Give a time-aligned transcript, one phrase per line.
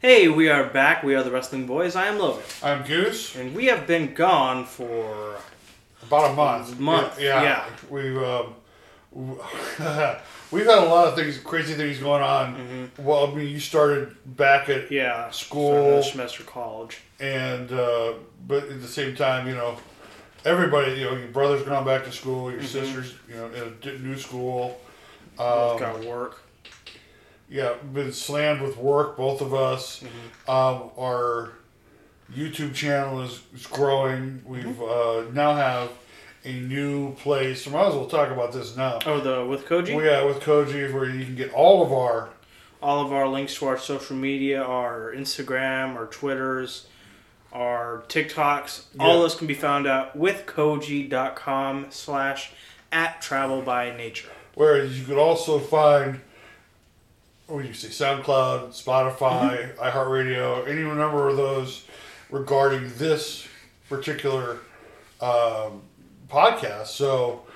[0.00, 1.02] Hey, we are back.
[1.02, 1.96] We are the Wrestling Boys.
[1.96, 2.42] I am Logan.
[2.62, 3.34] I'm Goose.
[3.34, 5.36] And we have been gone for
[6.06, 6.78] About a month.
[6.78, 7.42] Month, Yeah.
[7.42, 7.64] yeah.
[7.90, 8.54] We've um,
[10.52, 12.54] we've had a lot of things, crazy things going on.
[12.54, 13.04] Mm-hmm.
[13.04, 16.02] Well, I mean, you started back at yeah School.
[16.02, 16.98] semester college.
[17.18, 18.12] and uh,
[18.46, 19.76] but at the same time, you know,
[20.44, 23.98] everybody, you know, your brother's gone back to school, your sisters, you know, in a
[23.98, 24.80] new school.
[25.36, 26.42] Both Um, got work.
[27.50, 30.02] Yeah, been slammed with work, both of us.
[30.46, 31.52] Um, our
[32.34, 34.42] YouTube channel is, is growing.
[34.44, 35.90] We've uh, now have
[36.44, 37.64] a new place.
[37.64, 38.98] So might as well talk about this now.
[39.06, 39.96] Oh, the with Koji.
[39.96, 42.28] We yeah, with Koji, where you can get all of our
[42.82, 46.86] All of our links to our social media, our Instagram, our Twitters,
[47.52, 49.20] our TikToks, all Yeah.
[49.22, 52.52] those can be found at withkoji.com slash
[52.92, 54.28] at travel by nature.
[54.54, 56.20] Whereas you could also find,
[57.48, 61.84] what do you say, SoundCloud, Spotify, iHeartRadio, any number of those
[62.30, 63.48] regarding this
[63.88, 64.58] particular
[65.20, 65.82] um,
[66.30, 66.88] podcast.
[66.88, 67.46] So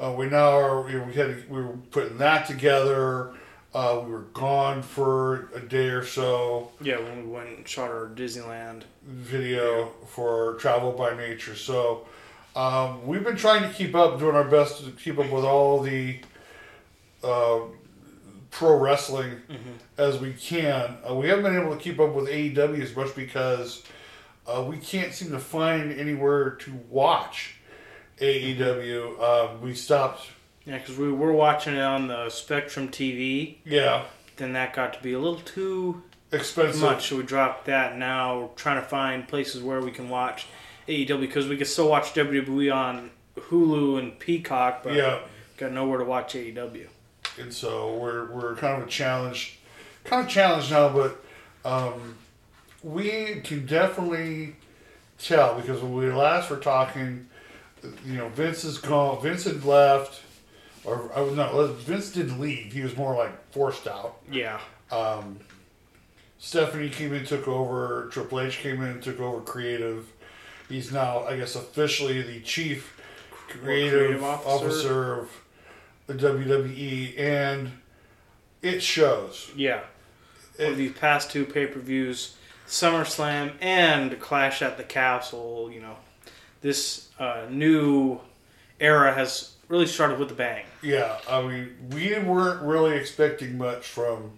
[0.00, 3.32] uh, we now are, you know, we had we were putting that together.
[3.72, 6.70] Uh, we were gone for a day or so.
[6.80, 8.82] Yeah, when we went and shot our Disneyland.
[9.06, 11.54] video for Travel by Nature.
[11.54, 12.06] So
[12.56, 15.82] um, we've been trying to keep up, doing our best to keep up with all
[15.82, 16.18] the
[17.22, 17.60] uh,
[18.56, 19.42] pro wrestling
[19.98, 20.96] as we can.
[21.08, 23.82] Uh, we haven't been able to keep up with AEW as much because
[24.46, 27.56] uh, we can't seem to find anywhere to watch
[28.18, 29.20] AEW.
[29.20, 30.28] Um, we stopped.
[30.64, 33.56] Yeah, because we were watching it on the Spectrum TV.
[33.66, 34.04] Yeah,
[34.36, 36.80] Then that got to be a little too expensive.
[36.80, 37.96] much, so we dropped that.
[37.98, 40.46] Now we're trying to find places where we can watch
[40.88, 45.18] AEW because we can still watch WWE on Hulu and Peacock, but Yeah.
[45.58, 46.86] got nowhere to watch AEW.
[47.38, 49.58] And so we're we're kind of a challenge,
[50.04, 51.22] kind of challenged now, but
[51.64, 52.16] um,
[52.82, 54.56] we can definitely
[55.18, 57.26] tell because when we last were talking,
[58.04, 59.20] you know, Vince is gone.
[59.22, 60.22] Vince had left,
[60.84, 61.52] or I was not.
[61.80, 62.72] Vince didn't leave.
[62.72, 64.18] He was more like forced out.
[64.30, 64.60] Yeah,
[64.90, 65.40] Um,
[66.38, 68.08] Stephanie came in, took over.
[68.12, 70.06] Triple H came in, took over creative.
[70.68, 73.00] He's now, I guess, officially the chief
[73.48, 74.48] creative, creative officer.
[74.66, 75.14] officer.
[75.20, 75.30] of
[76.06, 77.72] the WWE, and
[78.62, 79.50] it shows.
[79.56, 79.80] yeah.
[80.58, 82.36] It- For these past two pay per views,
[82.66, 85.96] SummerSlam and Clash at the Castle, you know,
[86.62, 88.20] this uh, new
[88.80, 90.64] era has really started with a bang.
[90.82, 94.32] Yeah, I mean, we weren't really expecting much from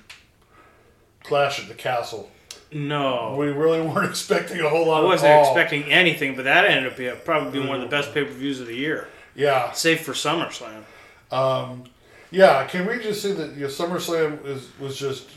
[1.23, 2.31] Clash at the Castle.
[2.73, 3.35] No.
[3.39, 5.03] We really weren't expecting a whole lot.
[5.03, 5.45] I wasn't at all.
[5.53, 8.31] expecting anything, but that ended up being probably being one of the best pay per
[8.33, 10.83] views of the year, Yeah, save for SummerSlam.
[11.31, 11.85] Um,
[12.31, 15.29] yeah, can we just say that you know, SummerSlam is was just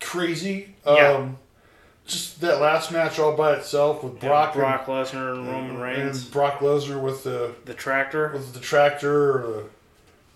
[0.00, 0.74] crazy?
[0.86, 1.12] Yeah.
[1.12, 1.38] Um,
[2.06, 6.22] just that last match all by itself with Yeah, Brock, Brock Lesnar and Roman Reigns,
[6.24, 8.30] and Brock Lesnar with the the tractor.
[8.32, 9.64] with the tractor or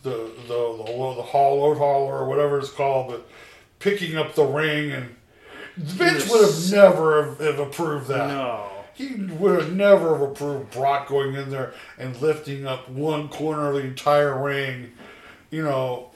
[0.03, 3.28] the the the the, the haul load hauler or whatever it's called, but
[3.81, 5.15] picking up the ring and
[5.77, 8.28] Vince would have never have, have approved that.
[8.28, 8.68] No.
[8.98, 13.69] He would have never have approved Brock going in there and lifting up one corner
[13.69, 14.91] of the entire ring,
[15.53, 16.10] you know,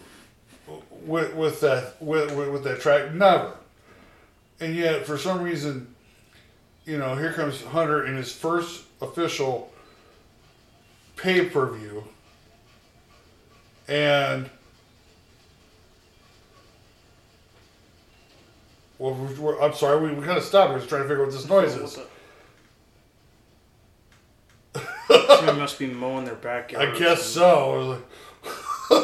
[1.03, 3.15] with with that with with, with that track.
[3.15, 3.53] Never.
[4.59, 5.95] And yet, for some reason,
[6.85, 9.73] you know, here comes Hunter in his first official
[11.15, 12.03] pay per view,
[13.87, 14.51] and.
[18.99, 20.75] Well, I'm sorry, we, we kind of stopped.
[20.75, 21.99] We were trying to figure out what this noise is.
[25.37, 26.89] Somebody must be mowing their backyard.
[26.89, 28.03] I guess so.
[28.91, 28.97] we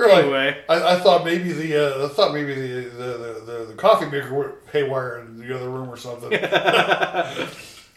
[0.00, 0.62] were like, Anyway.
[0.68, 4.06] I, I thought maybe the uh, I thought maybe the the, the, the, the coffee
[4.06, 6.30] maker went haywire in the other room or something.
[6.30, 7.56] but,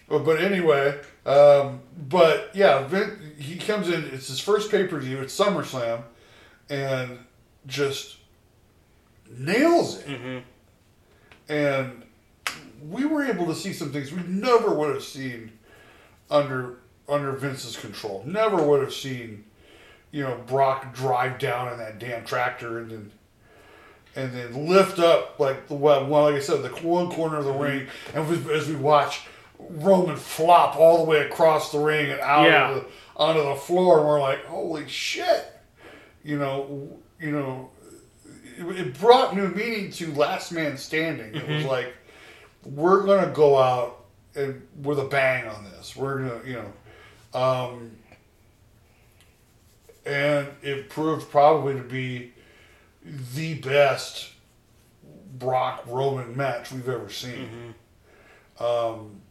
[0.09, 4.03] but anyway, um, but yeah, Vin, he comes in.
[4.06, 5.19] It's his first pay per view.
[5.22, 6.03] It's SummerSlam,
[6.70, 7.20] and
[7.67, 8.17] just
[9.37, 10.17] nails it.
[10.17, 10.40] hmm
[11.47, 12.03] And
[12.90, 15.52] we were able to see some things we never would have seen
[16.29, 18.23] under under Vince's control.
[18.25, 19.43] Never would have seen,
[20.11, 23.11] you know, Brock drive down in that damn tractor and then
[24.15, 27.51] and then lift up like the well, like I said, the one corner of the
[27.51, 27.61] mm-hmm.
[27.61, 29.21] ring, and we, as we watch
[29.57, 32.69] Roman flop all the way across the ring and out Yeah.
[32.69, 35.45] of the, onto the floor, and we're like, holy shit,
[36.23, 37.69] you know, you know,
[38.57, 41.35] it, it brought new meaning to Last Man Standing.
[41.35, 41.67] It was mm-hmm.
[41.67, 41.95] like
[42.65, 44.05] we're gonna go out
[44.35, 45.95] and with a bang on this.
[45.95, 46.73] We're gonna, you know,
[47.33, 47.91] um,
[50.05, 52.33] and it proved probably to be
[53.35, 54.29] the best
[55.37, 57.73] Brock Roman match we've ever seen.
[58.59, 59.22] Um,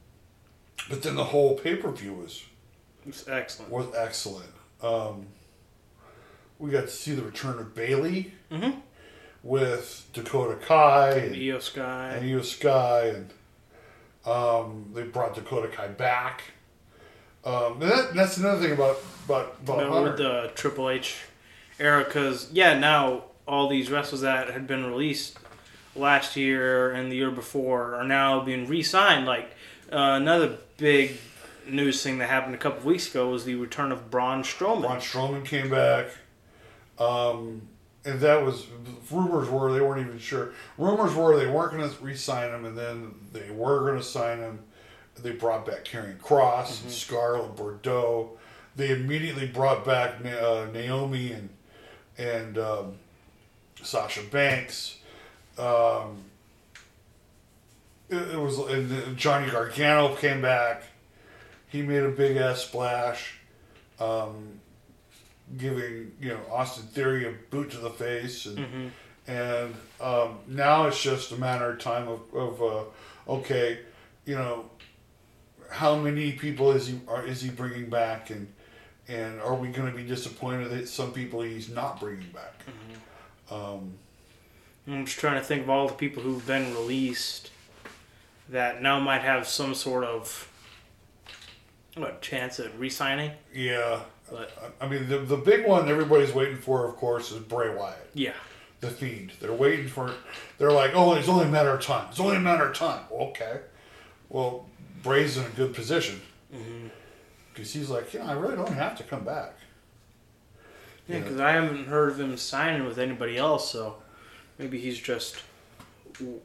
[0.89, 2.43] but then the whole pay per view was
[3.07, 3.71] It's excellent.
[3.71, 4.51] was excellent.
[4.83, 5.27] Um,
[6.59, 8.81] we got to see the return of Bayley Mhm.
[9.43, 12.15] with Dakota Kai and, Iyo Sky.
[12.15, 13.31] and Iyo Sky, and
[14.27, 16.43] um, they brought Dakota Kai back.
[17.45, 20.17] Um, that, that's another thing about about, about But Hunter.
[20.17, 21.17] the Triple H
[21.79, 25.39] era, because yeah, now all these wrestlers that had been released
[25.97, 29.27] last year and the year before are now being re-signed.
[29.27, 29.51] Like
[29.93, 31.17] uh, another big
[31.67, 34.83] news thing that happened a couple of weeks ago was the return of Braun Strowman.
[34.83, 36.09] Braun Strowman came back,
[36.99, 37.63] um,
[38.05, 38.67] and that was
[39.11, 40.53] rumors were they weren't even sure.
[40.77, 44.39] Rumors were they weren't going to re-sign him, and then they were going to sign
[44.39, 44.61] him.
[45.19, 48.31] They brought back Karrion Kross and Scarlett Bordeaux.
[48.77, 51.49] They immediately brought back Na- uh, Naomi and
[52.17, 52.95] and um,
[53.83, 54.97] Sasha Banks.
[55.59, 56.25] Um,
[58.09, 60.85] it, it was and Johnny Gargano came back.
[61.69, 63.39] He made a big ass splash
[64.01, 64.61] um,
[65.59, 68.91] giving you know Austin Theory a boot to the face, and Mhm.
[69.29, 73.81] and um, now it's just a matter of time of, of uh, okay,
[74.25, 74.65] you know,
[75.71, 78.53] how many people is he are, is he bringing back, and
[79.09, 82.55] and are we going to be disappointed that some people he's not bringing back?
[83.51, 83.95] Um,
[84.87, 87.51] I'm just trying to think of all the people who've been released
[88.49, 90.49] that now might have some sort of
[91.97, 93.33] what chance at re-signing.
[93.53, 94.01] yeah,
[94.31, 94.51] But
[94.81, 98.11] I- I mean the the big one everybody's waiting for, of course, is Bray Wyatt.
[98.15, 98.35] yeah,
[98.81, 99.33] the fiend.
[99.41, 100.13] They're waiting for.
[100.59, 102.07] They're like, oh, it's only a matter of time.
[102.11, 103.03] It's only a matter of time.
[103.13, 103.61] Okay.
[104.29, 104.69] Well,
[105.03, 106.21] Bray's in a good position
[107.53, 109.55] because he's like, you know, I really don't have to come back.
[111.09, 111.23] yeah, Yeah.
[111.23, 113.97] because I haven't heard of him signing with anybody else, so
[114.59, 115.37] maybe he's just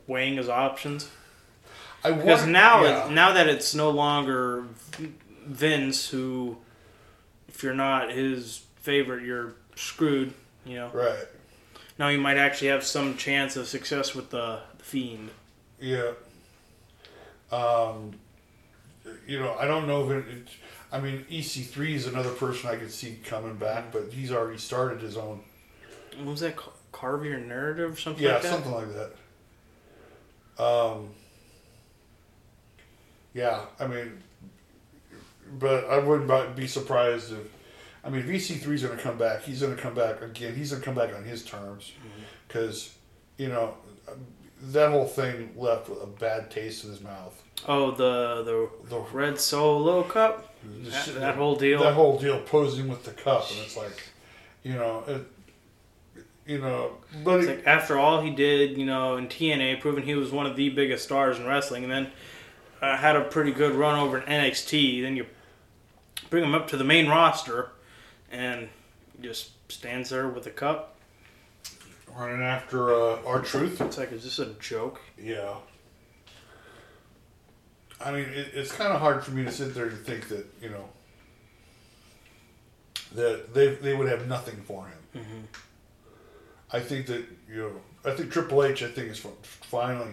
[0.08, 1.10] weighing his options.
[2.04, 3.10] I Because want- now, yeah.
[3.12, 4.66] now that it's no longer
[5.48, 6.58] Vince, who,
[7.48, 10.34] if you're not his favorite, you're screwed.
[10.66, 10.90] You know.
[10.94, 11.26] right,
[12.00, 15.30] Now you might actually have some chance of success with the, the fiend.
[15.80, 16.12] yeah.
[17.52, 18.16] Um,
[19.28, 20.30] you know, I don't know if it.
[20.34, 20.48] it
[20.92, 25.02] I mean, EC3 is another person I could see coming back, but he's already started
[25.02, 25.42] his own.
[26.18, 26.56] What was that?
[26.56, 28.52] Ca- Carve your narrative, or something Yeah, like that.
[28.52, 28.88] something like
[30.58, 30.64] that.
[30.64, 31.10] Um,
[33.34, 34.24] yeah, I mean,
[35.60, 37.40] but I wouldn't be surprised if,
[38.04, 39.42] I mean, EC3 is going to come back.
[39.44, 40.56] He's going to come back again.
[40.56, 41.92] He's going to come back on his terms
[42.48, 42.96] because,
[43.38, 43.74] you know,
[44.62, 47.42] that whole thing left a bad taste in his mouth.
[47.68, 50.54] Oh, the the The, Red Solo Cup.
[50.64, 51.82] the That, that whole deal.
[51.82, 54.04] That whole deal posing with the cup, and it's like,
[54.64, 55.22] you know, it,
[56.46, 56.92] you know,
[57.24, 60.46] but it- like after all he did, you know, in TNA, proving he was one
[60.46, 62.12] of the biggest stars in wrestling, and then
[62.82, 65.02] uh, had a pretty good run over in NXT.
[65.02, 65.26] Then you
[66.30, 67.72] bring him up to the main roster,
[68.32, 68.70] and
[69.20, 70.96] he just stands there with a cup.
[72.16, 73.82] running after uh, R-Truth.
[73.82, 75.02] It's like, is this a joke?
[75.20, 75.56] Yeah.
[78.04, 80.46] I mean, it, it's kind of hard for me to sit there and think that
[80.62, 80.90] you know
[83.14, 85.24] that they they would have nothing for him.
[85.24, 85.42] Mm-hmm.
[86.72, 90.12] I think that you know, I think Triple H, I think is finally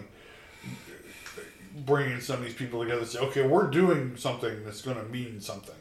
[1.85, 3.01] bringing some of these people together.
[3.01, 5.75] and Say, okay, we're doing something that's going to mean something.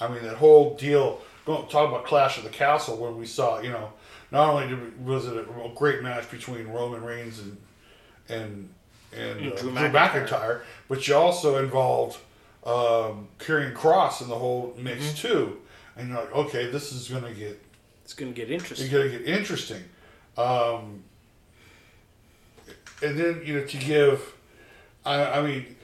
[0.00, 1.22] I mean, that whole deal.
[1.46, 3.92] Don't talk about Clash of the Castle when we saw, you know,
[4.30, 7.56] not only did we, was it a great match between Roman Reigns and
[8.28, 8.72] and
[9.16, 10.26] and uh, Drew Drew, McIntyre.
[10.28, 12.18] McIntyre, but you also involved
[12.64, 15.16] um, Karrion Kross in the whole mix Mm-hmm.
[15.16, 15.58] too.
[15.96, 17.60] And you're like, okay, this is going to get
[18.04, 18.86] It's gonna get interesting.
[18.86, 19.82] it's to get interesting.
[20.38, 21.04] Um,
[23.02, 24.34] and then you know to give,
[25.04, 25.76] I, I mean,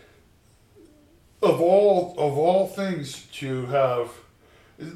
[1.42, 4.10] of all of all things to have.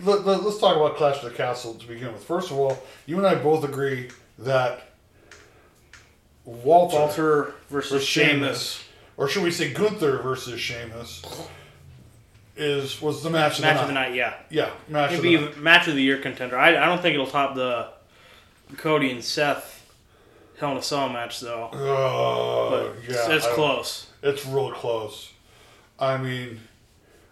[0.05, 2.23] Let, let, us talk about Clash of the Castle to begin with.
[2.23, 4.92] First of all, you and I both agree that
[6.45, 8.33] Walter, Walter versus versus Sheamus.
[8.75, 8.85] Sheamus,
[9.17, 11.23] or should we say Gunther versus Sheamus,
[12.57, 14.09] is was the match of Match the of the night.
[14.11, 14.35] night, yeah.
[14.51, 15.57] Yeah, match Maybe of the night.
[15.59, 16.59] match of the year contender.
[16.59, 17.89] I, I don't think it'll top the
[18.77, 19.79] Cody and Seth
[20.59, 21.67] Hell in a Cell match though.
[21.67, 24.07] Uh, But yeah, it's I- close.
[24.23, 25.33] It's real close.
[25.99, 26.61] I mean,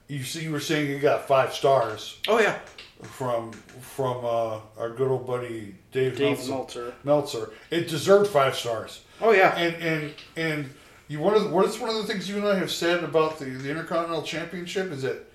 [0.09, 2.59] you see, you were saying you got five stars Oh yeah,
[3.03, 6.51] from from uh, our good old buddy Dave, Dave Meltzer.
[6.53, 6.95] Meltzer.
[7.05, 7.51] Meltzer.
[7.71, 9.03] It deserved five stars.
[9.21, 10.71] Oh yeah, And and and
[11.09, 13.03] you one of the, what is one of the things you and I have said
[13.05, 15.27] about the, the Intercontinental Championship is that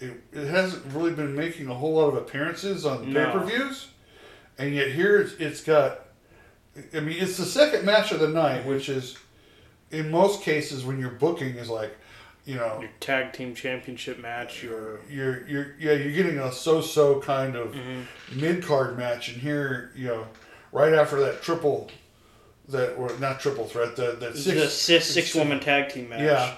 [0.00, 3.24] it, it hasn't really been making a whole lot of appearances on No.
[3.26, 3.88] pay per views,
[4.58, 6.00] and yet here it's, it's got
[6.94, 9.16] I mean, it's the second match of the night, which is,
[9.92, 11.96] in most cases, when you're booking, is like,
[12.44, 17.20] you know, Your tag team championship match, your you're you're yeah you're getting a so-so
[17.20, 18.40] kind of mm-hmm.
[18.40, 20.26] mid card match, and here you know,
[20.70, 21.90] right after that triple,
[22.68, 26.20] that or not triple threat, that that the six six, six woman tag team match.
[26.20, 26.54] yeah,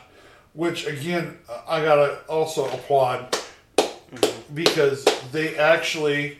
[0.54, 1.38] which again
[1.68, 3.38] I gotta also applaud
[3.76, 4.54] mm-hmm.
[4.54, 6.38] because they actually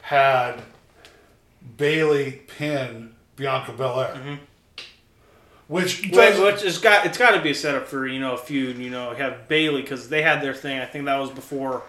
[0.00, 0.62] had
[1.76, 4.34] Bayley pin Bianca Belair, mm-hmm.
[5.70, 8.34] Which Which, does, which it's got it's got to be a setup for you know
[8.34, 8.76] a feud.
[8.78, 10.80] You know, have Bayley because they had their thing.
[10.80, 11.84] I think that was before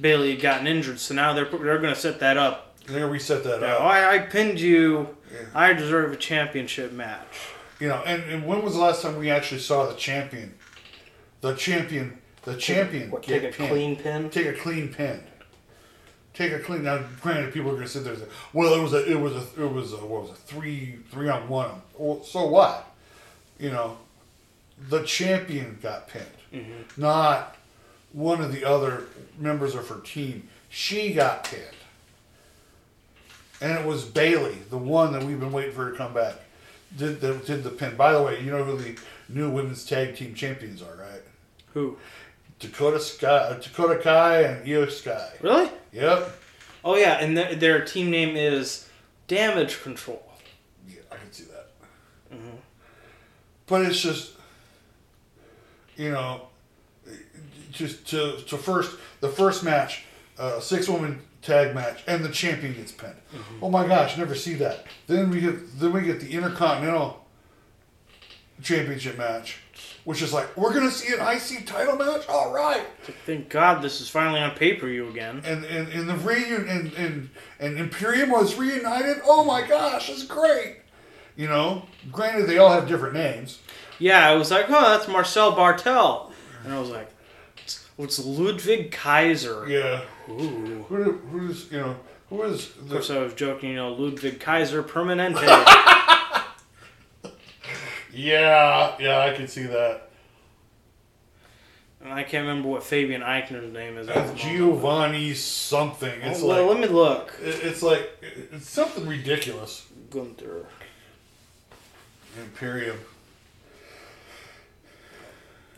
[0.00, 0.98] Bayley had gotten injured.
[0.98, 2.74] So now they're they're going to set that up.
[2.86, 3.80] they're gonna reset that Oh, up.
[3.82, 5.14] I, I pinned you.
[5.30, 5.40] Yeah.
[5.54, 7.36] I deserve a championship match.
[7.80, 10.54] You know, and, and when was the last time we actually saw the champion?
[11.42, 13.68] The champion, the champion What, get take a pinned.
[13.70, 14.30] clean pin?
[14.30, 15.20] take a clean pin.
[16.36, 16.84] Take a clean.
[16.84, 19.18] Now, granted, people are going to sit there and say, "Well, it was a, it
[19.18, 22.92] was a, it was a, what was it, three, three on one." Well, so what?
[23.58, 23.96] You know,
[24.90, 27.00] the champion got pinned, Mm-hmm.
[27.00, 27.56] not
[28.12, 29.04] one of the other
[29.38, 30.48] members of her team.
[30.68, 31.62] She got pinned,
[33.62, 36.34] and it was Bayley, the one that we've been waiting for to come back.
[36.98, 37.96] Did the did the pin?
[37.96, 38.96] By the way, you know who the
[39.30, 41.22] new women's tag team champions are, right?
[41.72, 41.96] Who?
[42.58, 45.30] Dakota Sky, uh, Dakota Kai, and Iyo Sky.
[45.42, 45.70] Really?
[45.92, 46.40] Yep.
[46.84, 48.88] Oh yeah, and their, their team name is
[49.28, 50.22] Damage Control.
[50.88, 51.68] Yeah, I can see that.
[52.32, 52.56] Mm-hmm.
[53.66, 54.32] But it's just,
[55.96, 56.48] you know,
[57.72, 60.04] just to to first the first match,
[60.38, 63.14] uh, six woman tag match, and the champion gets pinned.
[63.34, 63.64] Mm-hmm.
[63.64, 64.86] Oh my gosh, never see that.
[65.06, 67.26] Then we get then we get the Intercontinental
[68.62, 69.58] Championship match,
[70.06, 72.28] which is like we're gonna see an IC title match.
[72.28, 72.86] All right.
[73.26, 75.42] Thank God this is finally on pay per view again.
[75.44, 79.20] and and, and the reunion and, and and Imperium was reunited.
[79.24, 80.76] Oh my gosh, it's great.
[81.34, 83.58] You know, granted they all have different names.
[83.98, 86.32] Yeah, I was like, oh, that's Marcel Bartel,
[86.62, 87.10] and I was like,
[87.64, 89.66] it's, it's Ludwig Kaiser.
[89.68, 90.02] Yeah.
[90.30, 90.84] Ooh.
[90.88, 91.96] Who who's you know
[92.30, 93.70] who is Of course, I was joking.
[93.70, 95.92] You know, Ludwig Kaiser Permanente.
[98.16, 100.08] yeah yeah I can see that.
[102.02, 104.08] and I can't remember what Fabian Aichner's name is.
[104.08, 104.40] at That's.
[104.40, 106.20] Giovanni something.
[106.22, 107.34] It's Oh, well, like let me look.
[107.42, 109.86] it- it's like it's something ridiculous.
[110.10, 110.66] Gunther.
[112.38, 112.98] Imperium.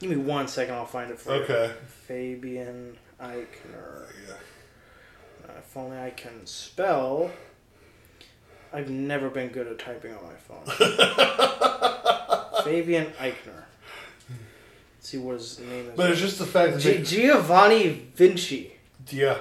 [0.01, 0.75] Give me one second.
[0.75, 1.43] I'll find it for you.
[1.43, 1.73] Okay.
[2.07, 4.07] Fabian Aichner.
[4.27, 4.35] Yeah.
[5.45, 7.31] Uh, if only I can spell.
[8.73, 10.65] I've never been good at typing on my phone.
[12.65, 13.65] Fabian Aichner.
[14.97, 15.97] Let's see what his name is.
[15.97, 18.73] But it's just the fact that Gi- they, Giovanni Vinci.
[19.11, 19.39] yeah,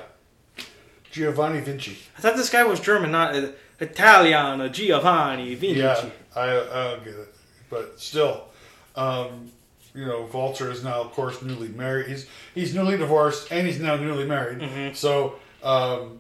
[1.12, 1.98] Giovanni Vinci.
[2.18, 4.62] I thought this guy was German, not uh, Italian.
[4.62, 5.80] uh, Giovanni Vinci.
[5.80, 7.36] Yeah, I, I don't get it,
[7.70, 8.46] but still,
[8.96, 9.52] um,
[9.96, 12.08] you know, Walter is now, of course, newly married.
[12.08, 14.60] He's he's newly divorced and he's now newly married.
[14.60, 14.96] Mhm.
[14.96, 16.20] So, um,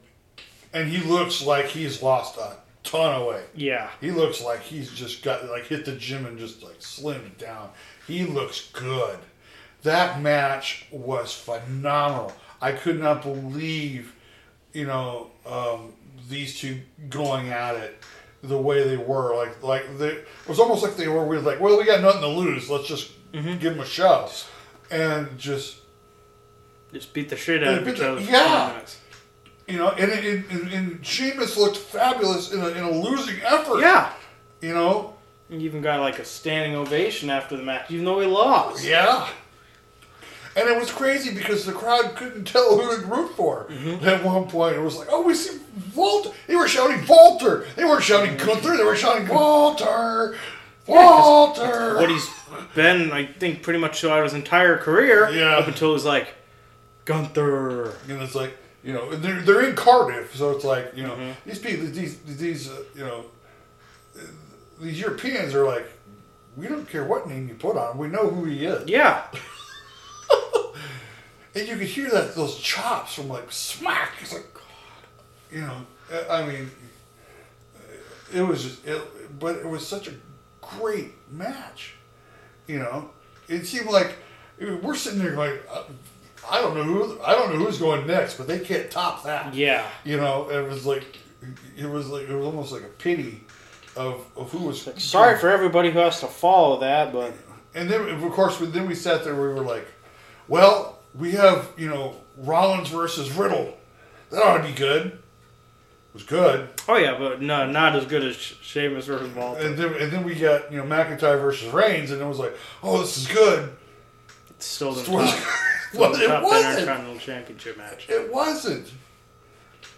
[0.73, 2.55] and he looks like he's lost a
[2.89, 3.45] ton of weight.
[3.55, 3.89] Yeah.
[4.01, 7.69] He looks like he's just got like hit the gym and just like slimmed down.
[8.07, 9.19] He looks good.
[9.83, 12.33] That match was phenomenal.
[12.61, 14.13] I could not believe,
[14.73, 15.93] you know, um,
[16.29, 18.03] these two going at it
[18.41, 19.35] the way they were.
[19.35, 22.27] Like like they, it was almost like they were like, well, we got nothing to
[22.27, 22.69] lose.
[22.69, 24.49] Let's just give them a shove,
[24.89, 25.77] and just
[26.91, 28.21] Just beat the shit out of each other.
[28.21, 28.79] yeah.
[29.67, 29.97] 20 minutes.
[29.99, 33.81] you know, and and, and, and Sheamus looked fabulous in a, in a losing effort.
[33.81, 34.11] Yeah.
[34.61, 35.15] you know,
[35.49, 38.83] He even got like a standing ovation after the match, even though he lost.
[38.83, 39.29] Yeah.
[40.55, 43.67] And it was crazy because the crowd couldn't tell who to root for.
[43.69, 44.03] Mm-hmm.
[44.03, 45.59] At one point, it was like, "Oh, we see
[45.93, 47.67] Walter." They were shouting Walter.
[47.75, 48.47] They weren't shouting mm-hmm.
[48.47, 48.75] Gunther.
[48.75, 50.35] They were shouting Walter,
[50.87, 51.97] Walter.
[51.97, 52.27] What he's
[52.73, 55.29] been, I think, pretty much throughout his entire career.
[55.29, 55.57] Yeah.
[55.57, 56.33] Up until he's like,
[57.05, 57.91] Gunther.
[58.09, 61.35] and it's like, you know, they're they're in Cardiff, so it's like, you know, Mhm.
[61.45, 63.25] these people, these these, uh, you know,
[64.79, 65.87] these Europeans are like,
[66.55, 67.97] we don't care what name you put on.
[67.97, 68.87] We know who he is.
[68.87, 69.23] Yeah.
[71.55, 74.11] And you could hear that those chops from like smack.
[74.21, 74.63] It's like, God,
[75.51, 75.77] you know.
[76.29, 76.69] I mean,
[78.31, 80.13] it was just, it, but it was such a
[80.61, 81.95] great match.
[82.67, 83.09] You know,
[83.47, 84.17] it seemed like
[84.59, 85.83] we're sitting there like, uh,
[86.49, 89.53] I don't know who, I don't know who's going next, but they can't top that.
[89.53, 89.85] Yeah.
[90.03, 91.17] You know, it was like,
[91.77, 93.43] it was like, it was almost like a pity
[93.95, 94.85] of of who was.
[94.87, 97.33] Like, sorry for everybody who has to follow that, but
[97.75, 99.33] And then, of course, then we sat there.
[99.33, 99.87] We were like,
[100.47, 103.77] "Well, we have you know Rollins versus Riddle.
[104.31, 106.69] That ought to be good." It was good.
[106.87, 109.65] Oh yeah, but no, not as good as Sh- Sheamus versus Walter.
[109.65, 112.55] And then, and then we got you know McIntyre versus Reigns, and it was like,
[112.81, 113.75] oh, this is good.
[114.57, 116.73] It's still the It top, was- still well, the it wasn't.
[116.79, 118.09] Intercontinental Championship match.
[118.09, 118.91] It wasn't.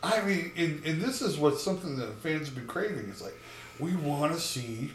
[0.04, 3.10] I mean, and, and this is what something that fans have been craving.
[3.10, 3.38] It's like
[3.80, 4.92] we want to see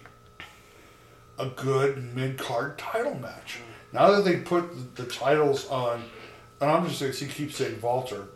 [1.38, 3.58] a good mid card title match.
[3.58, 3.92] Mm.
[3.94, 6.02] Now that they put the, the titles on,
[6.60, 8.26] and I'm just going to keep saying Walter,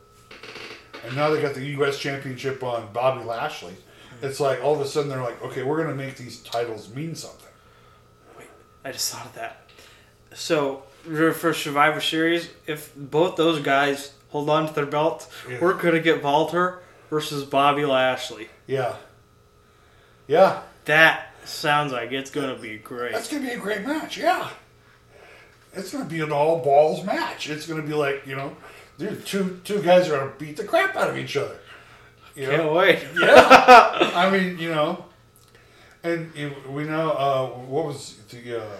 [1.06, 1.98] and now they got the U.S.
[1.98, 3.74] Championship on Bobby Lashley.
[4.20, 4.26] Hmm.
[4.26, 6.92] It's like all of a sudden they're like, okay, we're going to make these titles
[6.94, 7.48] mean something.
[8.36, 8.48] Wait,
[8.84, 9.68] I just thought of that.
[10.34, 15.58] So for Survivor Series, if both those guys hold on to their belts, Yeah.
[15.60, 18.48] we're gonna get Walter versus Bobby Lashley.
[18.66, 18.96] Yeah.
[20.26, 20.62] Yeah.
[20.84, 23.12] That sounds like it's gonna be great.
[23.12, 24.50] That's gonna be a great match, yeah.
[25.72, 27.48] It's gonna be an all balls match.
[27.48, 28.56] It's gonna be like, you know,
[28.98, 31.58] dude, two two guys are gonna beat the crap out of each other.
[32.34, 32.46] You?
[32.48, 33.00] Can't wait.
[33.20, 34.10] Yeah.
[34.14, 35.04] I mean, you know,
[36.02, 36.30] and
[36.68, 38.62] we know uh, what was the.
[38.62, 38.76] Uh,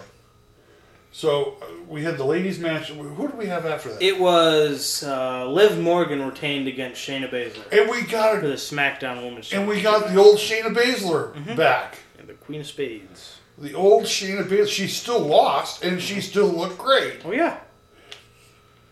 [1.11, 2.89] so uh, we had the ladies match.
[2.89, 4.01] Who did we have after that?
[4.01, 9.23] It was uh, Liv Morgan retained against Shayna Baszler and we got for the SmackDown
[9.23, 11.97] Women's and we got the old Shayna Baszler back.
[12.17, 13.39] And the Queen of Spades.
[13.57, 14.67] The old Shayna Baszler.
[14.67, 17.21] She still lost, and she still looked great.
[17.25, 17.59] Oh yeah.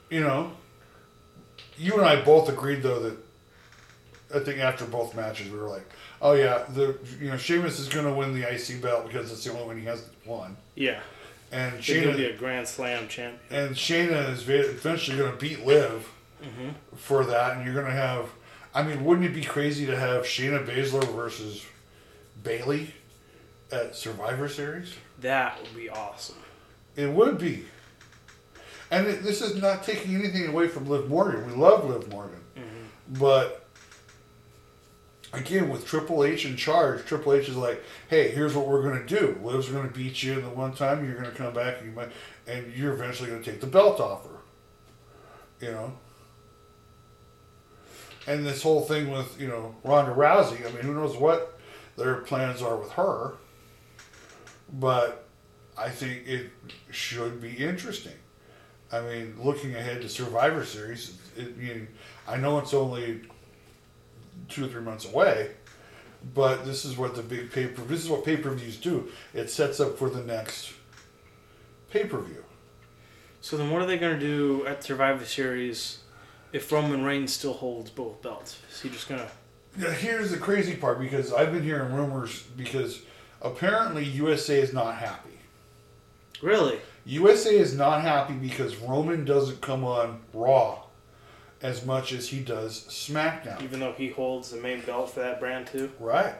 [0.09, 0.51] you know,
[1.77, 3.17] you and I both agreed though that
[4.35, 5.87] I think after both matches we were like,
[6.21, 9.43] oh yeah, the you know Sheamus is going to win the IC belt because it's
[9.43, 10.99] the only one he has won, Yeah.
[11.51, 13.39] And She's gonna be a Grand Slam champion.
[13.49, 16.09] and Shayna is eventually going to beat Liv
[16.43, 16.69] mm-hmm.
[16.95, 18.29] for that, and you're going to have,
[18.73, 21.65] I mean, wouldn't it be crazy to have Shayna Baszler versus
[22.43, 22.93] Bayley
[23.71, 24.93] at Survivor Series?
[25.21, 26.35] That would be awesome.
[26.95, 27.65] It would be.
[28.91, 31.45] And it, this is not taking anything away from Liv Morgan.
[31.47, 32.39] We love Liv Morgan.
[32.57, 33.19] Mm-hmm.
[33.19, 33.66] But
[35.37, 39.19] again, with Triple H in charge, Triple H is like, hey, here's what we're to
[39.19, 39.39] do.
[39.43, 42.09] Liv's to beat you in the one time, you're to come back, and, you might,
[42.47, 45.65] and you're eventually to take the belt off her.
[45.65, 45.93] You know?
[48.27, 51.59] And this whole thing with, you know, Ronda Rousey, I mean, who knows what
[51.95, 53.35] their plans are with her.
[54.73, 55.27] But
[55.77, 56.51] I think it
[56.91, 58.13] should be interesting.
[58.91, 61.87] I mean, looking ahead to Survivor Series, it, know,
[62.27, 63.21] I know it's only
[64.49, 65.51] two or three months away,
[66.33, 69.09] but this is what the big pay per this is what pay per views do.
[69.33, 70.73] It sets up for the next
[71.89, 72.43] pay per view.
[73.41, 75.99] So then, what are they gonna do at Survivor Series
[76.51, 78.59] if Roman Reigns still holds both belts?
[78.71, 79.29] Is he just gonna?
[79.77, 83.01] Yeah, here's the crazy part because I've been hearing rumors because
[83.41, 85.29] apparently USA is not happy.
[86.41, 86.79] Really?
[87.05, 90.86] USA is not happy because Roman doesn't come on Raw
[91.61, 93.61] as much as he does SmackDown.
[93.63, 95.91] Even though he holds the main belt for that brand too?
[95.99, 96.35] Right.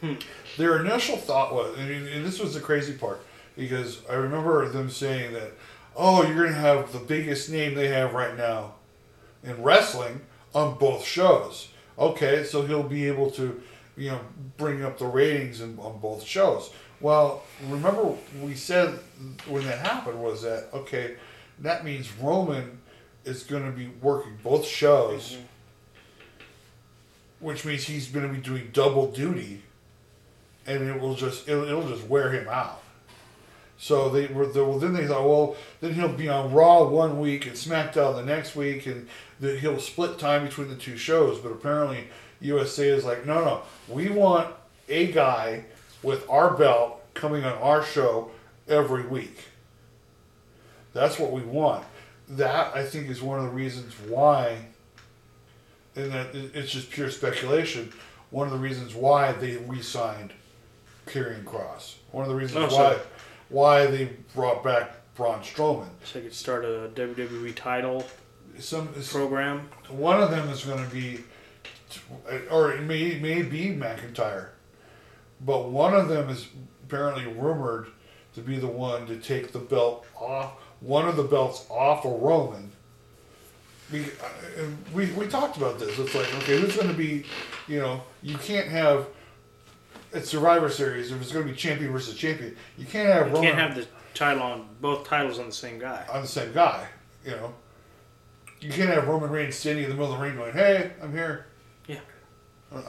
[0.00, 0.14] Hmm.
[0.58, 3.24] Their initial thought was, and, this was the crazy part,
[3.56, 5.52] because I remember them saying that,
[5.96, 8.74] oh, you're going to have the biggest name they have right now
[9.42, 10.20] in wrestling
[10.54, 11.68] on both shows.
[11.98, 13.60] Okay, so he'll be able to,
[13.96, 14.20] you know,
[14.58, 16.70] bring up the ratings in, on both shows.
[17.00, 18.98] Well, remember we said
[19.48, 21.16] when that happened was that okay,
[21.60, 22.78] that means Roman
[23.26, 25.42] is going to be working both shows, mm-hmm.
[27.40, 29.62] which means he's going to be doing double duty,
[30.66, 32.82] and it will just it'll, it'll just wear him out.
[33.78, 37.20] So they were the, well, then they thought, well, then he'll be on Raw one
[37.20, 39.06] week and SmackDown the next week, and
[39.40, 41.38] that he'll split time between the two shows.
[41.38, 42.08] But apparently,
[42.40, 44.54] USA is like, no, no, we want
[44.88, 45.64] a guy
[46.02, 48.30] with our belt coming on our show
[48.68, 49.44] every week.
[50.94, 51.84] That's what we want.
[52.28, 54.66] That I think is one of the reasons why,
[55.94, 57.92] and that it's just pure speculation.
[58.30, 60.32] One of the reasons why they re-signed
[61.06, 61.94] Karrion Kross.
[62.10, 62.98] One of the reasons Oh, why
[63.48, 65.88] why they brought back Braun Strowman.
[66.04, 68.04] So they could start a WWE title
[68.58, 69.68] Some program.
[69.88, 71.20] one of them is going to be,
[72.50, 74.48] or it may may be McIntyre,
[75.40, 76.48] but one of them is
[76.84, 77.86] apparently rumored
[78.34, 82.20] to be the one to take the belt off one of the belts off of
[82.20, 82.70] Roman.
[83.92, 85.96] We, uh, we we talked about this.
[85.98, 87.24] It's like okay, who's going to be,
[87.68, 89.06] you know, you can't have.
[90.12, 91.12] It's Survivor Series.
[91.12, 93.74] If it's going to be champion versus champion, you can't have You Roman can't have
[93.76, 96.04] the title on both titles on the same guy.
[96.12, 96.88] on the same guy.
[97.24, 97.54] You know,
[98.60, 101.12] you can't have Roman Reigns standing in the middle of the ring going, "Hey, I'm
[101.12, 101.46] here."
[101.86, 102.00] Yeah.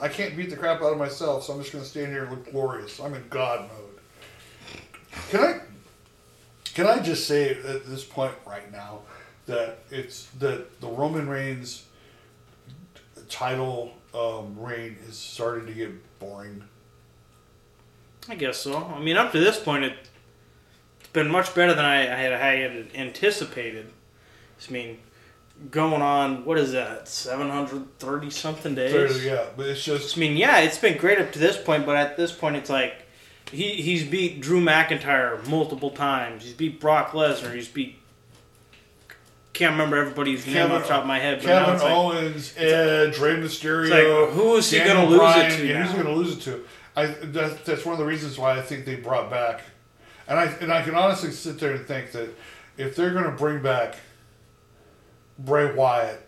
[0.00, 2.24] I can't beat the crap out of myself, so I'm just going to stand here
[2.24, 2.98] and look glorious.
[2.98, 4.00] I'm in God mode.
[5.30, 5.60] Can I?
[6.74, 9.00] Can I just say at this point right now
[9.46, 11.84] that it's that the Roman Reigns
[13.28, 16.64] title um, reign is starting to get boring.
[18.28, 18.76] I guess so.
[18.76, 19.94] I mean, up to this point, it,
[21.00, 23.90] it's been much better than I, I, had, I had anticipated.
[24.66, 24.98] I mean,
[25.70, 28.92] going on, what is that, 730 something days?
[28.92, 30.16] 30, yeah, but it's just.
[30.16, 32.70] I mean, yeah, it's been great up to this point, but at this point, it's
[32.70, 33.06] like
[33.50, 36.44] he, he's beat Drew McIntyre multiple times.
[36.44, 37.54] He's beat Brock Lesnar.
[37.54, 37.96] He's beat.
[39.52, 41.38] Can't remember everybody's name off the top of my head.
[41.38, 43.90] But Kevin it's like, Owens, Edge, Rey it's Mysterio.
[43.90, 45.66] like, who is he going to lose Bryan, it to?
[45.66, 46.64] Yeah, who's he going to lose it to?
[46.94, 49.62] I that, that's one of the reasons why I think they brought back,
[50.28, 52.28] and I and I can honestly sit there and think that
[52.76, 53.96] if they're going to bring back
[55.38, 56.26] Bray Wyatt,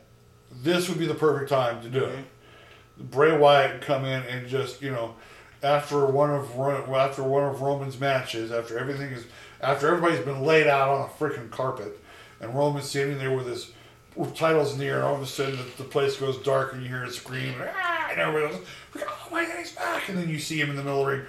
[0.63, 2.11] this would be the perfect time to do it.
[2.17, 3.07] Mm-hmm.
[3.07, 5.15] Bray Wyatt come in and just you know,
[5.63, 9.27] after one of after one of Roman's matches, after everything is
[9.61, 12.03] after everybody's been laid out on a freaking carpet,
[12.41, 13.73] and Roman's standing there with his
[14.17, 16.73] with titles in the air, and all of a sudden the, the place goes dark
[16.73, 20.09] and you hear it scream, and, ah, and everybody goes, "Oh my God, he's back!"
[20.09, 21.27] And then you see him in the middle of the ring,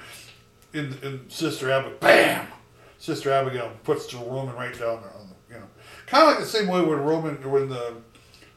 [0.74, 2.48] in, in Sister Abigail, bam,
[2.98, 5.68] Sister Abigail puts the Roman right down there on the, you know,
[6.08, 7.96] kind of like the same way when Roman when the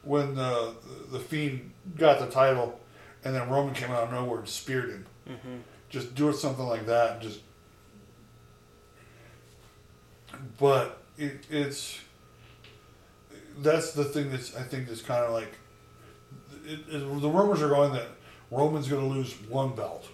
[0.02, 0.74] when the
[1.10, 2.80] the Fiend got the title,
[3.24, 5.06] and then Roman came out of nowhere and speared him.
[5.28, 5.60] Mhm.
[5.90, 7.40] Just do it something like that, just.
[10.58, 12.00] But it, it's
[13.58, 15.52] that's the thing that's I think that's kind of like
[16.66, 18.08] it, it, the rumors are going that
[18.50, 20.06] Roman's going to lose one belt,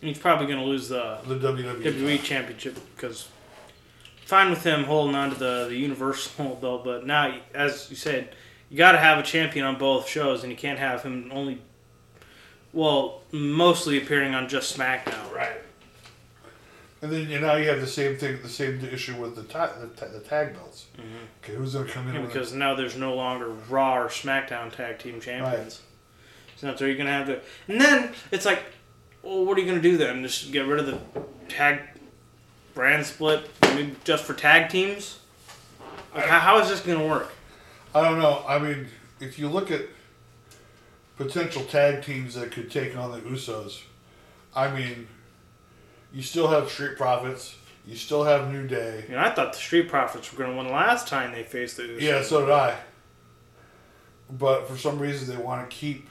[0.00, 1.82] He's probably going to lose the the WWE.
[1.82, 3.28] WWE Championship because
[4.24, 8.34] fine with him holding on to the, the Universal belt, but now, as you said,
[8.70, 11.60] you got to have a champion on both shows, and you can't have him only,
[12.74, 15.32] well, mostly appearing on just SmackDown.
[15.32, 15.52] right?
[17.00, 19.74] And then and now you have the same thing, the same issue with the ta-
[19.78, 20.86] the, ta- the tag belts.
[20.96, 21.06] Mm-hmm.
[21.42, 22.14] Okay, who's going to come in?
[22.14, 25.54] Yeah, because now there's no longer Raw or SmackDown tag team champions.
[25.56, 25.80] Right.
[26.56, 27.40] So that's where you're gonna have to.
[27.68, 28.62] And then it's like,
[29.22, 30.22] well, what are you gonna do then?
[30.22, 30.98] Just get rid of the
[31.48, 31.80] tag
[32.74, 35.18] brand split maybe just for tag teams?
[36.14, 37.32] Like, how, how is this gonna work?
[37.94, 38.44] I don't know.
[38.48, 38.86] I mean,
[39.20, 39.82] if you look at
[41.16, 43.82] potential tag teams that could take on the Usos,
[44.54, 45.08] I mean,
[46.12, 49.04] you still have Street Profits, you still have New Day.
[49.08, 52.00] And I thought the Street Profits were gonna win last time they faced the Usos.
[52.00, 52.76] Yeah, so did I.
[54.30, 56.08] But for some reason, they want to keep.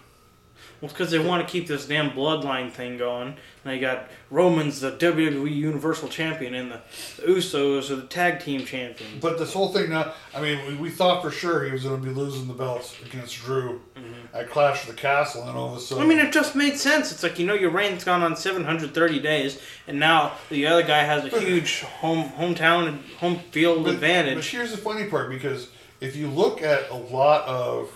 [0.80, 3.36] Well, because they want to keep this damn bloodline thing going.
[3.66, 6.82] Now you got Roman's the WWE Universal Champion, and the,
[7.18, 9.22] the Usos are the tag team champions.
[9.22, 12.02] But this whole thing now, I mean, we, we thought for sure he was going
[12.02, 15.70] to be losing the belts against Drew at I clash of the Castle, and all
[15.72, 16.04] of a sudden.
[16.04, 17.12] I mean, it just made sense.
[17.12, 21.04] It's like you know your reign's gone on 730 days, and now the other guy
[21.04, 24.00] has a huge home hometown and home field But-
[24.38, 25.70] But here's the funny part because
[26.02, 27.92] if you look at a lot of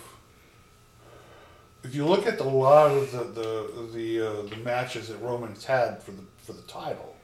[1.84, 5.64] if you look at a lot of the the the, uh, the matches that Roman's
[5.64, 7.16] had for the for the title,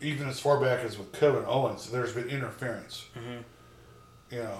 [0.00, 3.06] even as far back as with Kevin Owens, there's been interference.
[3.16, 3.22] You
[4.32, 4.58] know,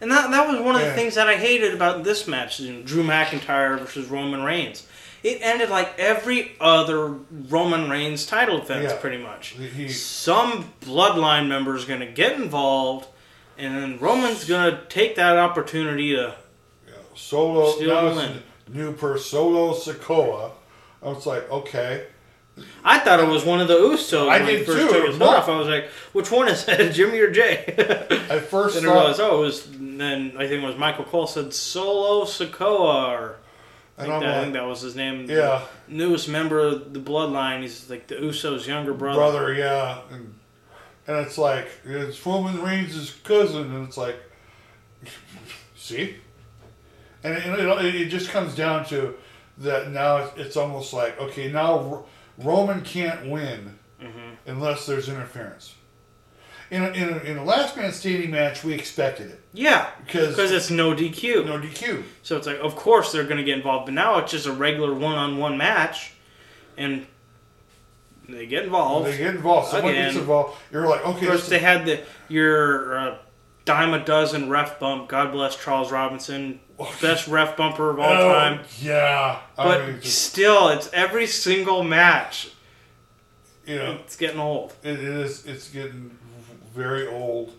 [0.00, 0.94] And that that was one of the Yeah.
[0.94, 4.86] things that I hated about this match, you know, Drew McIntyre versus Roman Reigns.
[5.22, 7.08] It ended like every other
[7.48, 8.98] Roman Reigns title defense, Yeah.
[8.98, 9.54] pretty much.
[9.58, 13.08] he, Some bloodline member is going to get involved,
[13.58, 16.34] and then Roman's going to take that opportunity to.
[16.86, 18.42] know, solo Steal now the win.
[18.68, 20.52] new per solo Sikoa.
[21.02, 22.06] I was like, okay,
[22.84, 24.88] I thought it was one of the Usos I when did first too.
[24.88, 25.48] took his off.
[25.48, 27.64] I was like, which one is it, Jimmy or Jay?
[27.66, 29.68] at first then I thought, realized, oh, it was.
[29.70, 33.36] Then I think it was Michael Cole said Solo Sikoa, or
[33.98, 35.26] I think, that, I like, think that was his name.
[35.28, 35.62] yeah.
[35.88, 37.62] The newest member of the Bloodline.
[37.62, 39.18] He's like the Usos' younger brother.
[39.18, 40.34] brother, yeah, and
[41.06, 44.16] and it's like it's Roman Reigns' cousin, and it's like,
[45.76, 46.16] see,
[47.22, 47.44] and it,
[47.84, 49.14] it, it just comes down to
[49.58, 52.04] that now it's, it's almost like okay now
[52.38, 54.50] Roman can't win Mm-hmm.
[54.50, 55.74] unless there's interference.
[56.70, 60.36] In a, in a, in a last man standing match, we expected it Yeah, because
[60.36, 61.46] because it's no DQ.
[61.46, 62.02] no DQ.
[62.22, 63.86] So it's like, of course they're going to get involved.
[63.86, 66.12] But now it's just a regular one-on-one match,
[66.76, 67.06] and
[68.28, 69.06] they get involved.
[69.06, 69.70] They get involved.
[69.70, 70.06] Someone Again.
[70.08, 70.58] gets involved.
[70.70, 73.18] You're like, okay, Of course, they had the your uh,
[73.66, 75.08] dime a dozen ref bump.
[75.08, 78.60] God bless Charles Robinson, oh, best ref bumper of all oh, time.
[78.80, 82.48] Yeah, But I mean, just, still, it's every single match.
[83.66, 84.72] you know, It's getting old.
[84.82, 85.44] It is.
[85.44, 86.16] It's getting
[86.74, 87.52] very old,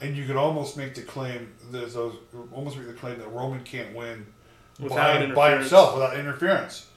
[0.00, 1.52] and you could almost make the claim.
[1.70, 2.16] There's those
[2.50, 4.26] almost make the claim that Roman can't win
[4.80, 6.88] Without by, by himself without interference.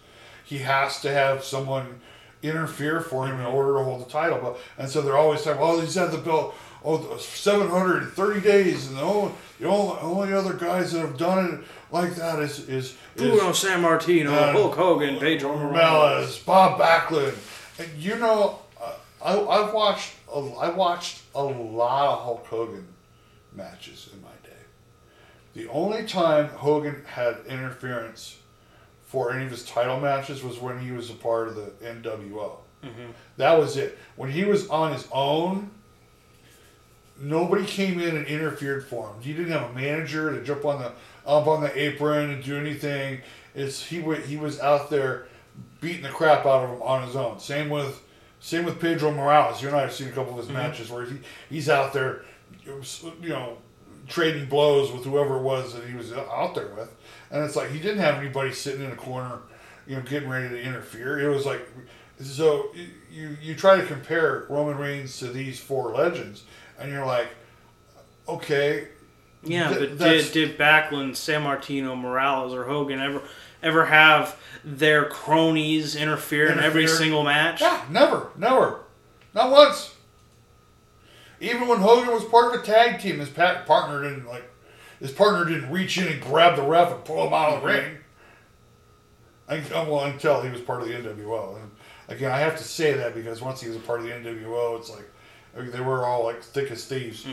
[0.44, 2.02] He has to have someone
[2.42, 3.56] interfere for him in mm-hmm.
[3.56, 4.40] order to hold the title.
[4.42, 6.56] But and so they're always saying, "Well, he's had the belt
[6.86, 11.60] oh 730 days, and the only the only, only other guys that have done it
[11.92, 16.40] like that is is, is Bruno Sammartino, Uh, Hulk Hogan, Pedro Morales.
[16.40, 17.36] Bob Backlund,
[17.80, 18.60] and you know,
[19.24, 22.88] I I've watched a, I watched a lot of Hulk Hogan
[23.54, 24.52] matches in my day.
[25.54, 28.38] The only time Hogan had interference
[29.06, 32.58] for any of his title matches was when he was a part of the NWO.
[33.38, 33.98] That was it.
[34.16, 35.72] When he was on his own,
[37.20, 39.22] nobody came in and interfered for him.
[39.22, 40.92] He didn't have a manager to jump on the
[41.26, 43.22] up on the apron and do anything.
[43.54, 45.28] It's he wa- he was out there
[45.82, 47.40] beating the crap out of him on his own.
[47.40, 48.04] Same with
[48.40, 49.62] same with Pedro Morales.
[49.62, 50.58] You and I have seen a couple of his mm-hmm.
[50.58, 51.18] matches where he,
[51.50, 52.24] he's out there,
[52.64, 53.58] you know,
[54.08, 56.94] trading blows with whoever it was that he was out there with,
[57.32, 59.40] and it's like he didn't have anybody sitting in a corner,
[59.88, 61.20] you know, getting ready to interfere.
[61.20, 61.68] It was like
[62.20, 62.72] so
[63.12, 66.44] you you try to compare Roman Reigns to these four legends,
[66.80, 67.28] and you're like,
[68.28, 68.88] okay,
[69.44, 73.22] Yeah, Th- but did, did Backlund, Sammartino, Morales, or Hogan ever
[73.64, 77.62] ever have their cronies interfere, in every single match?
[77.62, 78.82] Yeah, never, never,
[79.34, 79.96] not once.
[81.40, 84.50] Even when Hogan was part of a tag team, his pa- partner didn't like.
[85.00, 87.68] His partner didn't reach in and grab the ref and pull him out of the
[87.68, 87.98] ring.
[89.50, 89.74] Mm-hmm.
[89.74, 91.58] I, oh, well, until he was part of the NWO.
[91.62, 91.70] And
[92.08, 94.80] again, I have to say that because once he was a part of the NWO,
[94.80, 95.15] it's like I
[95.56, 97.26] they were all like thick as thieves.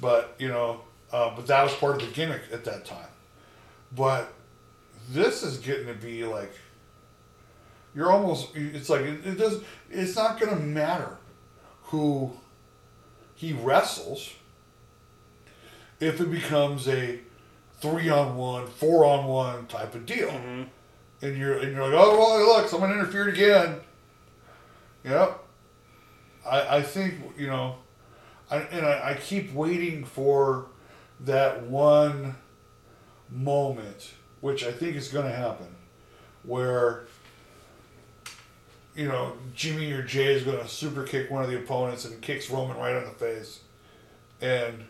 [0.00, 0.80] But you know,
[1.12, 3.06] uh, but that was part of the gimmick at that time.
[3.96, 4.32] But
[5.10, 6.52] this is getting to be like
[7.94, 11.16] you're almost it's like it, it does it's not going to matter
[11.84, 12.32] who
[13.34, 14.34] he wrestles
[16.00, 17.18] if it becomes a
[17.80, 20.28] three on one four on one type of deal.
[21.20, 23.76] And you're and you're like oh well look someone interfered again.
[25.04, 25.44] Yep
[26.50, 27.76] i i think you know
[28.50, 30.66] I, and I, I keep waiting for
[31.20, 32.36] that one
[33.30, 35.68] moment which i think is going to happen
[36.42, 37.04] where
[38.98, 42.20] you know, Jimmy or Jay is going to super kick one of the opponents and
[42.20, 43.60] kicks Roman right on the face,
[44.40, 44.86] and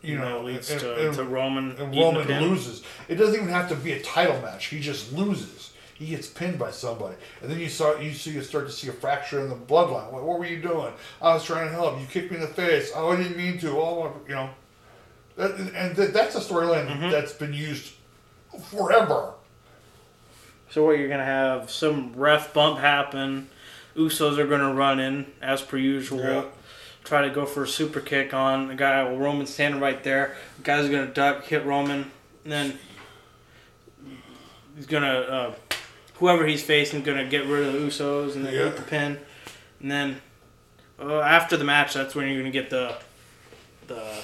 [0.00, 1.72] you know, it leads and, to, and- to Roman.
[1.72, 2.82] and Roman loses.
[3.06, 4.66] It doesn't even have to be a title match.
[4.66, 5.71] He just loses.
[6.02, 8.88] He gets pinned by somebody, and then you saw you see you start to see
[8.88, 10.10] a fracture in the bloodline.
[10.10, 10.92] What, what were you doing?
[11.20, 12.00] I was trying to help.
[12.00, 12.90] You kicked me in the face.
[12.92, 13.70] Oh, I didn't mean to.
[13.70, 14.50] Oh, you know,
[15.36, 17.10] that, and th- that's a storyline Mm-hmm.
[17.10, 17.92] that's been used
[18.64, 19.34] forever.
[20.70, 23.48] So what you're gonna have some ref bump happen.
[23.94, 26.18] Usos are gonna run in as per usual.
[26.20, 26.44] Yeah.
[27.04, 29.04] Try to go for a super kick on the guy.
[29.04, 30.34] Well, Roman's standing right there.
[30.56, 32.10] The guy's gonna duck, hit Roman,
[32.42, 32.78] and then
[34.76, 35.54] he's gonna uh,
[36.22, 38.64] whoever he's facing gonna get rid of the Usos and then Yeah.
[38.66, 39.18] get the pin.
[39.80, 40.22] And then
[41.00, 42.94] uh, after the match, that's when you're gonna get the
[43.88, 44.22] the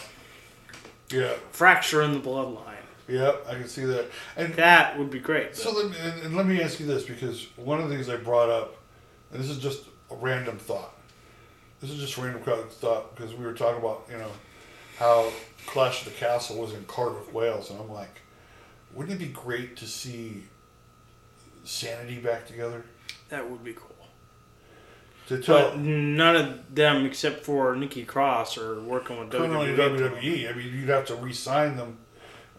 [1.10, 2.84] Yeah, fracture in the bloodline.
[3.08, 4.06] yeah, I can see that.
[4.36, 5.56] And That would be great.
[5.56, 8.08] So let me, and, and let me ask you this because one of the things
[8.08, 8.76] I brought up,
[9.32, 9.82] and this is just
[10.12, 10.94] a random thought.
[11.80, 14.30] This is just a random thought because we were talking about you know
[14.98, 15.32] how
[15.66, 18.20] Clash of the Castle was in Cardiff, Wales, and I'm like,
[18.94, 20.44] wouldn't it be great to see
[21.68, 22.84] Sanity back together?
[23.28, 23.94] that would be cool.
[25.26, 29.76] To tell But none of them, except for Nikki Cross, are working with WWE.
[29.76, 31.98] WWE, I mean, you'd have to re-sign them,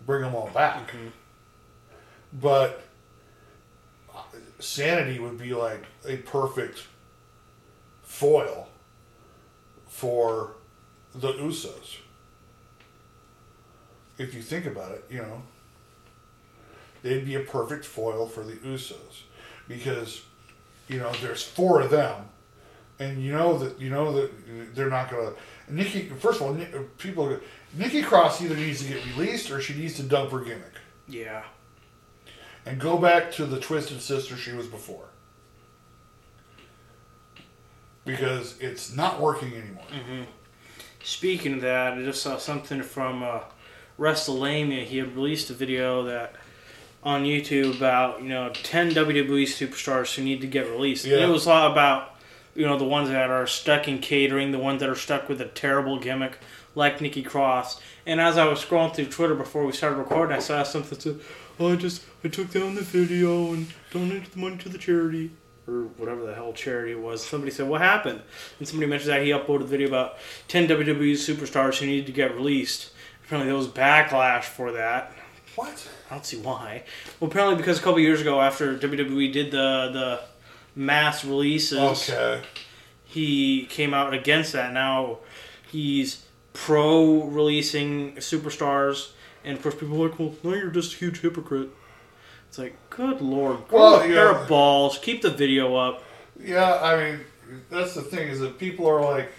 [0.06, 0.92] bring them all back.
[0.92, 1.12] Mhm.
[2.34, 2.84] But
[4.14, 4.22] uh,
[4.60, 6.84] Sanity would be like a perfect
[8.04, 8.70] foil
[9.88, 10.58] for
[11.16, 11.98] the Usos.
[14.20, 15.42] If you think about it, you know,
[17.04, 19.22] they'd be a perfect foil for the Usos
[19.68, 20.22] because
[20.88, 22.30] you know there's four of them,
[23.00, 25.32] and you know that you know that they're not gonna.
[25.68, 26.58] Nikki, first of all,
[26.98, 27.38] people,
[27.78, 30.74] Nikki Cross either needs to get released or she needs to dump her gimmick
[31.08, 31.44] Yeah.
[32.66, 35.06] and go back to the twisted sister she was before.
[38.06, 40.26] Because it's not working anymore.
[41.04, 43.42] Speaking of that, I just saw something from uh,
[44.00, 44.84] WrestleLamia.
[44.86, 46.34] He had released a video that
[47.04, 51.06] on YouTube about you know ten WWE superstars who need to get released.
[51.06, 52.16] And it was a lot about
[52.56, 55.42] you know the ones that are stuck in catering, the ones that are stuck with
[55.42, 56.38] a terrible gimmick
[56.76, 57.82] like Nikki Cross.
[58.06, 61.02] And as I was scrolling through Twitter before we started recording, I saw something that
[61.02, 61.20] said,
[61.60, 65.32] "Oh, I just I took down the video and donated the money to the charity."
[65.68, 67.24] Or whatever the hell charity it was.
[67.24, 68.24] Somebody said, What happened?
[68.58, 72.12] And somebody mentioned that he uploaded a video about 10 WWE superstars who needed to
[72.12, 72.90] get released.
[73.24, 75.14] Apparently, there was backlash for that.
[75.56, 75.88] What?
[76.10, 76.84] I don't see why.
[77.20, 80.20] Well, apparently because a couple years ago, after WWE did the the
[80.76, 82.10] mass releases.
[82.10, 82.42] Okay.
[83.06, 84.72] He came out against that.
[84.74, 85.18] Now
[85.72, 89.12] he's pro releasing superstars,
[89.44, 91.70] and of course people are like, "Well, now you're just a huge hypocrite."
[92.48, 94.14] It's like, good lord, grow Well, a yeah.
[94.16, 94.98] pair of balls.
[94.98, 96.04] Keep the video up.
[96.44, 97.20] Yeah, I mean,
[97.70, 99.32] that's the thing is that people are like,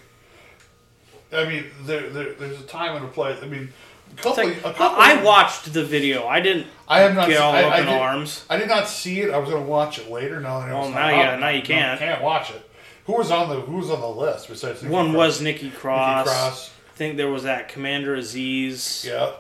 [1.33, 3.38] I mean, there, there there's a time and a place.
[3.42, 3.73] I mean,
[4.16, 4.87] couple, like, a couple.
[4.99, 6.27] I watched the video.
[6.27, 7.29] I didn't I have not.
[7.29, 8.44] get seen- all I, up I in did- arms.
[8.51, 9.31] I did not see it.
[9.31, 10.40] I was going to watch it later.
[10.40, 11.99] Now, that Well, was now you- oh, now you No, can't.
[11.99, 12.68] can't watch it.
[13.07, 15.16] Who was on the Who was on the list besides Nikki One Cross?
[15.16, 16.27] was Nikki Nikki Cross.
[16.29, 16.70] Cross.
[16.92, 19.05] I think there was that Commander Azeez.
[19.05, 19.25] Yeah.
[19.27, 19.33] I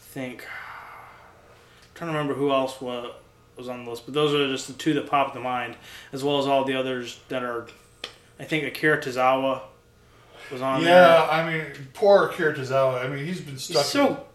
[0.00, 0.44] think.
[1.94, 3.12] trying to remember who else was
[3.56, 5.76] was on the list, but those are just the two that pop to mind,
[6.14, 7.66] as well as all the others that are.
[8.38, 9.60] I think Akira Tozawa
[10.52, 10.94] was on there.
[11.02, 13.04] Yeah, I mean, poor Akira Tozawa.
[13.04, 13.82] I mean, he's been stuck.
[13.82, 14.26] He's so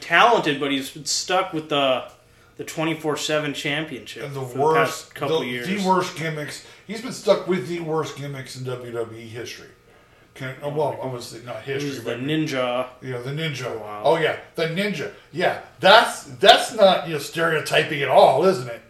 [0.00, 2.10] talented, but he's been stuck with the
[2.56, 5.66] the twenty four seven championship in the for worst, the past couple the, years.
[5.66, 6.64] the worst gimmicks.
[6.86, 9.68] He's been stuck with the worst gimmicks in WWE history.
[10.34, 12.88] Can, oh, well, was not history, Who's the but ninja?
[13.02, 13.66] you know the ninja.
[13.66, 14.02] Oh, wow.
[14.02, 15.12] Oh yeah, the ninja.
[15.30, 18.80] Yeah, that's that's not you know stereotyping at all, isn't it?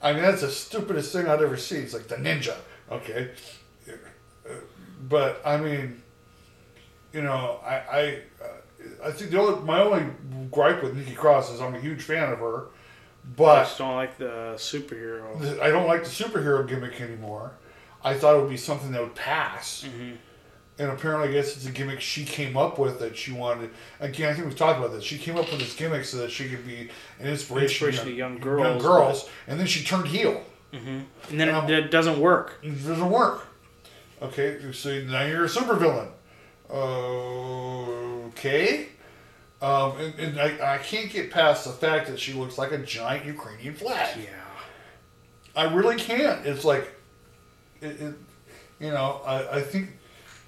[0.00, 1.82] I mean, that's the stupidest thing I've ever seen.
[1.82, 2.54] It's like the ninja.
[2.92, 3.30] Okay,
[3.88, 4.52] Uh,
[5.08, 6.02] but I mean,
[7.14, 10.04] you know, I I uh, I think the only my only
[10.50, 12.66] gripe with Nikki Cross is I'm a huge fan of her,
[13.36, 15.60] but I just don't like the superhero.
[15.60, 17.52] I don't like the superhero gimmick anymore.
[18.02, 19.86] I thought it would be something that would pass.
[19.88, 20.16] Mhm.
[20.76, 23.70] And apparently, I guess it's a gimmick she came up with that she wanted.
[24.00, 25.04] Again, I think we've talked about this.
[25.04, 28.12] She came up with this gimmick so that she could be an inspiration, Inspiration to
[28.12, 28.60] young girls.
[28.66, 28.82] young girls,
[29.22, 30.42] girls, and then she turned heel.
[30.72, 32.58] And then Um, it, it doesn't work.
[32.64, 33.46] It doesn't work.
[34.20, 36.08] Okay, so now you're a supervillain.
[36.70, 38.34] Okay.
[39.62, 42.78] Um, and, and I, I can't get past the fact that she looks like a
[42.78, 44.18] giant Ukrainian flag.
[44.18, 44.28] Yeah.
[45.56, 46.44] I really can't.
[46.46, 46.92] It's like,
[47.80, 48.14] it, it
[48.80, 49.90] you know, I, I think,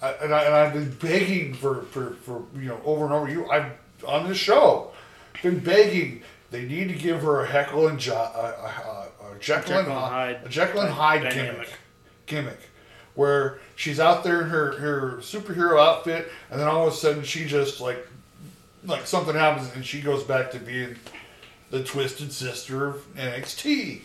[0.03, 3.29] I, and, I, and I've been begging for, for, for, you know, over and over.
[3.31, 3.73] You, I've,
[4.07, 4.91] on this show,
[5.43, 9.77] been begging, they need to give her a Heckle and jo- uh, uh, uh, Jekyll,
[9.77, 11.73] Jekyll and Hyde a Jekyll and Hyde gimmick,
[12.27, 12.61] gimmick,
[13.15, 17.23] where she's out there in her, her superhero outfit, and then all of a sudden
[17.23, 18.05] she just like,
[18.85, 20.97] like something happens, and she goes back to being
[21.71, 24.01] the twisted sister of NXT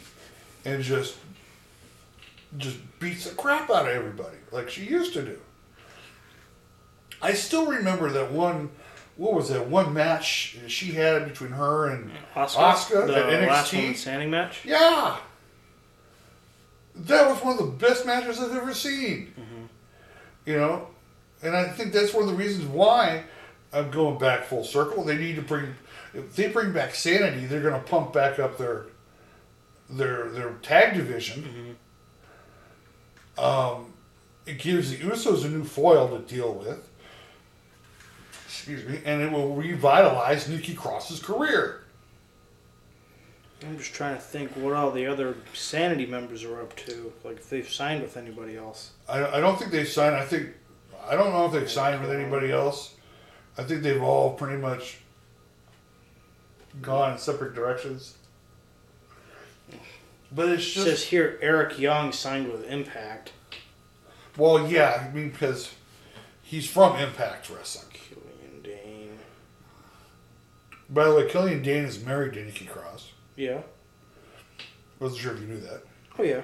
[0.66, 1.16] and just
[2.58, 5.40] just beats the crap out of everybody like she used to do.
[7.22, 8.70] I still remember that one.
[9.16, 13.78] What was that one match she had between her and Asuka, the at last NXT?
[13.78, 14.66] woman standing match.
[14.66, 15.18] Yeah,
[16.96, 19.34] that was one of the best matches I've ever seen.
[19.40, 19.51] Mm-hmm.
[20.46, 20.88] You know,
[21.44, 23.24] and I think that's one of the reasons why
[23.74, 25.04] I'm going back full circle.
[25.04, 25.76] They need to bring
[26.14, 28.86] if they bring back Sanity, they're going to pump back up their
[29.90, 31.78] their their tag division.
[33.38, 33.94] Um,
[34.46, 36.88] it gives the Usos a new foil to deal with.
[38.46, 41.81] Excuse me, and it will revitalize Nikki Cross's career.
[43.63, 47.13] I'm just trying to think what all the other Sanity members are up to.
[47.24, 48.91] Like if they've signed with anybody else.
[49.08, 50.15] I, I don't think they've signed.
[50.15, 50.50] I think
[51.08, 52.95] I don't know if they've signed with anybody else.
[53.58, 55.00] I think they've all pretty much
[56.82, 58.15] gone in separate directions.
[60.32, 63.34] But it's It says here Eric Young signed with Impact.
[64.38, 65.08] well, yeah.
[65.08, 65.74] I mean, because
[66.41, 67.91] he's from Impact Wrestling.
[67.93, 69.19] Killian Dain.
[70.89, 73.11] By the way, Killian Dain is married to Nikki Cross.
[73.42, 73.62] Yeah.
[75.00, 75.82] Wasn't sure if you knew that.
[76.20, 76.44] Oh yeah.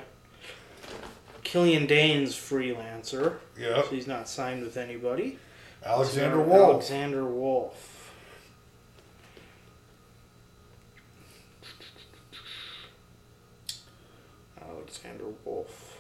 [1.43, 3.35] Killian Dain's freelancer.
[3.55, 5.37] Yeah, So he's not signed with anybody.
[5.85, 6.71] Alexander Wolfe.
[6.73, 8.11] Alexander Wolfe.
[14.61, 15.99] Alexander Wolfe.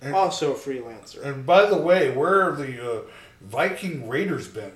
[0.00, 1.24] And- Also a freelancer.
[1.24, 3.02] And by the way, where have the uh,
[3.42, 4.72] Viking Raiders been?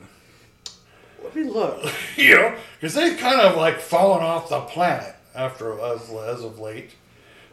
[1.22, 1.90] Let me look.
[2.16, 6.58] you know, because they've kind of like fallen off the planet after as, as of
[6.58, 6.90] late.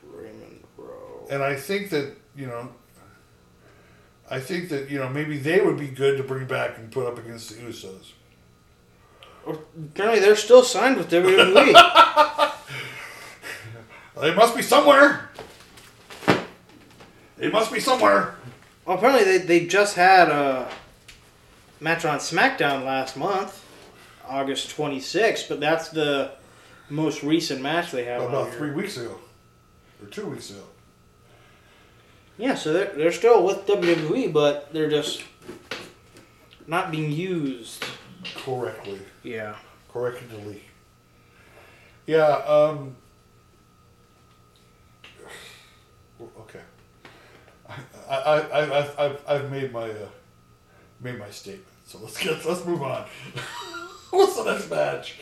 [0.03, 1.27] Raymond Rowe.
[1.29, 2.69] And I think that you know,
[4.29, 7.07] I think that you know maybe they would be good to bring back and put
[7.07, 8.11] up against the Usos.
[9.47, 12.53] Apparently they're still signed with WWE.
[14.21, 15.29] They must be somewhere.
[17.37, 18.35] They must be somewhere.
[18.85, 20.69] well, apparently they, they just had a
[21.79, 23.65] match on SmackDown last month,
[24.27, 26.33] August 26th, but that's the
[26.91, 28.21] most recent match they have.
[28.21, 28.57] About here.
[28.57, 29.17] three weeks ago,
[30.01, 30.63] or two weeks ago.
[32.37, 35.23] Yeah, so they're, they're still with WWE, but they're just
[36.67, 37.83] not being used.
[38.35, 38.99] Correctly.
[39.23, 39.55] Yeah.
[39.91, 40.63] correctly.
[42.07, 42.27] Yeah.
[42.27, 42.95] Um.
[46.39, 46.59] Okay.
[48.09, 50.07] I, I, I, I've, I've, I've made my uh,
[50.99, 51.65] made my statement.
[51.85, 53.05] So let's get let's move on.
[54.11, 55.19] What's the next match?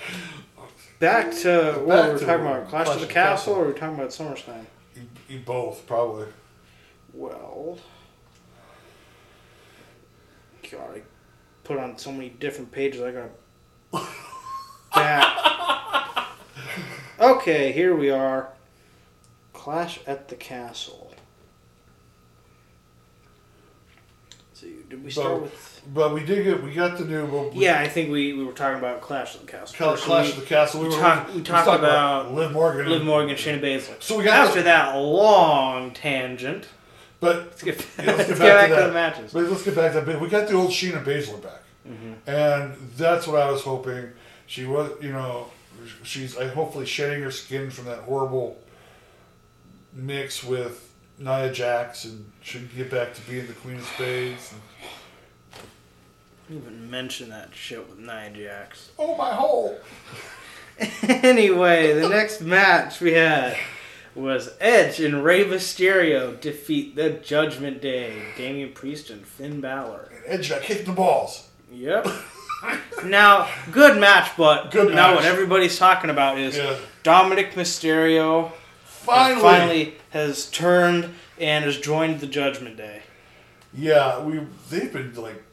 [1.00, 3.14] Back to uh, what Back we were to talking about, Clash, Clash of the the
[3.14, 3.54] Castle, Castle.
[3.54, 4.66] or were we talking about SummerSlam?
[4.96, 6.28] You, you both probably.
[7.14, 7.78] Well,
[10.70, 11.02] God, I
[11.64, 13.02] put on so many different pages.
[13.02, 13.30] I got
[14.94, 16.28] back.
[17.20, 18.50] Okay, here we are.
[19.54, 21.09] Clash at the Castle.
[24.60, 25.66] So, did we start So- with?
[25.94, 27.26] But we did get we got the new.
[27.26, 29.76] Well, we, Yeah, I think we, we were talking about Clash of the Castle.
[29.76, 30.82] Clash, Clash we- of the Castle.
[30.82, 32.90] We, we were talked- we was talked talking about Liv Morgan.
[32.90, 34.02] Liv Morgan, Shayna Baszler.
[34.02, 36.68] So we got After that long tangent,
[37.22, 39.34] but let's get, Yeah, let's let's get get back back to to the matches.
[39.34, 40.20] But let's get back to that bit.
[40.20, 42.30] We got the old Shayna Baszler back, Mm-hmm.
[42.30, 44.10] and that's what I was hoping.
[44.48, 45.48] She was, you know,
[46.04, 48.60] she's I hopefully shedding her skin from that horrible
[49.94, 50.89] mix with
[51.20, 54.54] Nia Jax, and should get back to being the Queen of Spades.
[54.54, 54.62] And,
[56.50, 58.90] Don't even mention that shit with Nia Jax.
[58.98, 59.78] oh my hole!
[61.04, 63.58] anyway, the next match we had
[64.16, 70.10] was Edge and Rey Mysterio defeat the Judgment Day, Damian Priest and Finn Balor.
[70.26, 71.50] And Edge got kicked in the balls.
[71.72, 72.08] Yep.
[73.06, 75.16] now, good match, but Good now match.
[75.18, 78.52] what everybody's talking about is Yeah, Dominic Mysterio
[79.06, 83.02] finally, finally has turned and has joined the Judgment Day.
[83.74, 85.44] yeah, we they've been like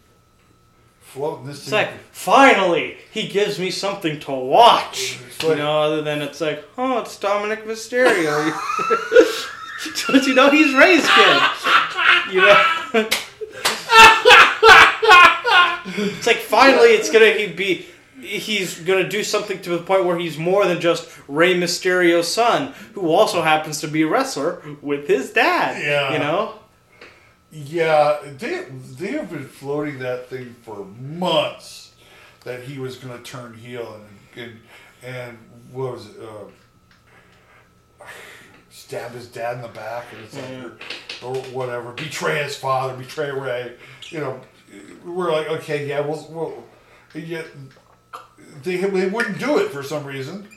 [1.01, 1.63] floating this.
[1.63, 5.19] It's like, finally, he gives me something to watch.
[5.27, 8.53] It's You know, other than it's like, oh, it's Dominic Mysterio.
[10.09, 11.43] Don't you know he's Rey's kid?
[12.33, 13.09] You know?
[15.87, 17.87] it's like finally it's gonna be
[18.21, 22.73] he's gonna do something to the point where he's more than just Rey Mysterio's son,
[22.95, 25.83] who also happens to be a wrestler with his dad.
[25.83, 26.13] Yeah.
[26.13, 26.55] You know?
[27.53, 31.95] Yeah, they they have been floating that thing for months
[32.45, 34.01] that he was going to turn heel
[34.35, 34.61] and and
[35.03, 35.39] and
[35.73, 36.17] what was it?
[36.21, 38.05] Uh,
[38.71, 42.95] stab his dad in the back and it's like or, or whatever, betray his father,
[42.97, 43.75] betray Rey.
[44.11, 44.41] You know,
[45.05, 46.65] we're like, okay, yeah, we'll, we'll
[47.15, 47.43] yeah,
[48.63, 50.49] they they wouldn't do it for some reason,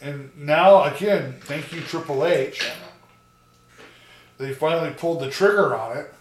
[0.00, 2.64] and now again, thank you Triple H
[4.38, 6.12] they finally pulled the trigger on it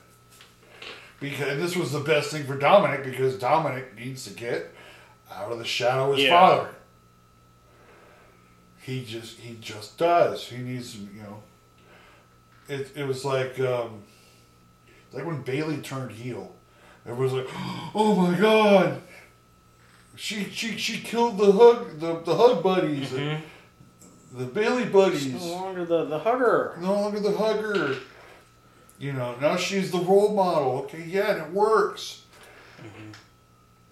[1.19, 4.75] because this was the best thing for Dominic because Dominic needs to get
[5.33, 6.39] out of the shadow of his Yeah.
[6.39, 6.69] father.
[8.81, 10.47] He just he just does.
[10.47, 11.43] He needs to, you know.
[12.67, 14.03] It it was like um,
[15.13, 16.53] like when Bayley turned heel.
[17.05, 17.47] Everyone's like,
[17.95, 19.01] "Oh my god,
[20.21, 23.41] she she she killed the hug the, the hug buddies, Mhm.
[24.31, 26.75] the, the Bayley buddies." No longer the, the hugger.
[26.79, 27.97] no longer the hugger.
[28.99, 30.73] You know, now she's the role model.
[30.83, 32.21] Okay, yeah, and it works.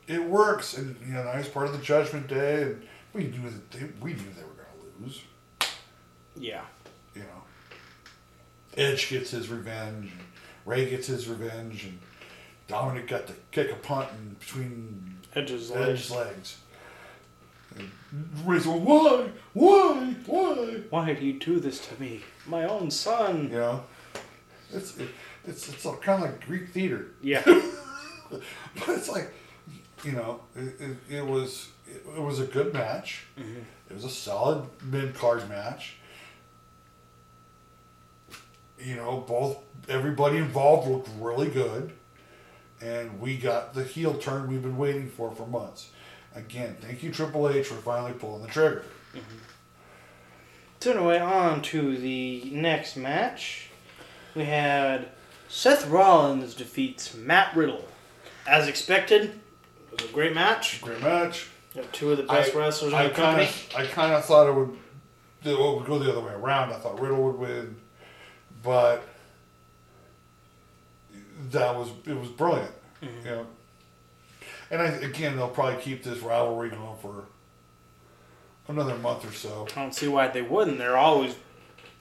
[0.07, 3.49] It works, and you know, now he's part of the Judgment Day, and we knew
[3.49, 5.21] that they, we knew they were going to lose.
[6.35, 6.61] Yeah.
[7.15, 7.43] You know,
[8.77, 10.19] Edge gets his revenge, and
[10.65, 11.99] Rey gets his revenge, and
[12.67, 16.11] Dominic got to kick a punt in between Edge's Edge's legs.
[16.11, 16.57] legs.
[17.77, 17.91] And
[18.45, 20.81] going, why, why, why?
[20.89, 22.21] Why do you do this to me?
[22.47, 23.49] My own son.
[23.51, 23.83] You know,
[24.73, 25.09] it's it,
[25.45, 27.07] it's it's kind of like Greek theater.
[27.21, 27.43] Yeah.
[28.31, 29.33] but it's like,
[30.03, 33.25] you know, it, it, it was it, it was a good match.
[33.37, 33.59] Mm-hmm.
[33.89, 35.97] It was a solid mid card match.
[38.79, 41.91] You know, both everybody involved looked really good,
[42.81, 45.89] and we got the heel turn we've been waiting for for months.
[46.35, 48.83] Again, thank you Triple H for finally pulling the trigger.
[49.13, 49.37] Mm-hmm.
[50.79, 53.69] So anyway, on to the next match.
[54.35, 55.09] We had
[55.49, 57.83] Seth Rollins defeats Matt Riddle.
[58.47, 59.23] As expected,
[59.91, 60.81] it was a great match.
[60.81, 61.49] Great match.
[61.75, 63.83] You have two of the best I- wrestlers in I the kind company.
[63.83, 64.77] of, I kind of thought it would,
[65.43, 66.71] it would go the other way around.
[66.71, 67.75] I thought Riddle would win,
[68.63, 69.03] but
[71.51, 72.71] that was it was brilliant.
[73.01, 73.25] Mm-hmm.
[73.25, 73.47] You know,
[74.71, 77.25] and I, again, they'll probably keep this rivalry going for
[78.67, 79.67] another month or so.
[79.75, 80.77] I don't see why they wouldn't.
[80.77, 81.35] They're always,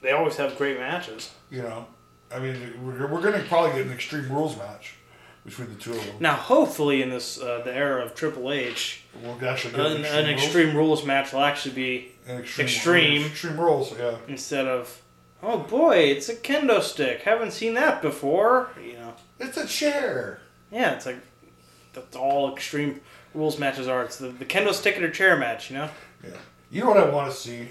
[0.01, 1.31] they always have great matches.
[1.49, 1.87] You know,
[2.31, 4.95] I mean, we're, we're going to probably get an Extreme Rules match
[5.45, 6.15] between the two of them.
[6.19, 10.25] Now, hopefully, in this uh, the era of Triple H, We'll actually get an, an
[10.27, 10.43] Rules.
[10.43, 13.25] Extreme Rules match will actually be An extreme, Extreme.
[13.25, 14.17] Extreme Rules, yeah.
[14.27, 15.01] instead of,
[15.41, 17.21] oh boy, it's a kendo stick.
[17.21, 18.69] Haven't seen that before.
[18.79, 20.39] You know, It's a chair.
[20.71, 21.17] yeah, it's like
[21.93, 23.01] that's all Extreme
[23.33, 24.03] Rules matches are.
[24.03, 25.69] It's the, the kendo stick and a chair match.
[25.69, 25.89] You know.
[26.23, 26.29] Yeah.
[26.71, 27.67] You know what I want to see?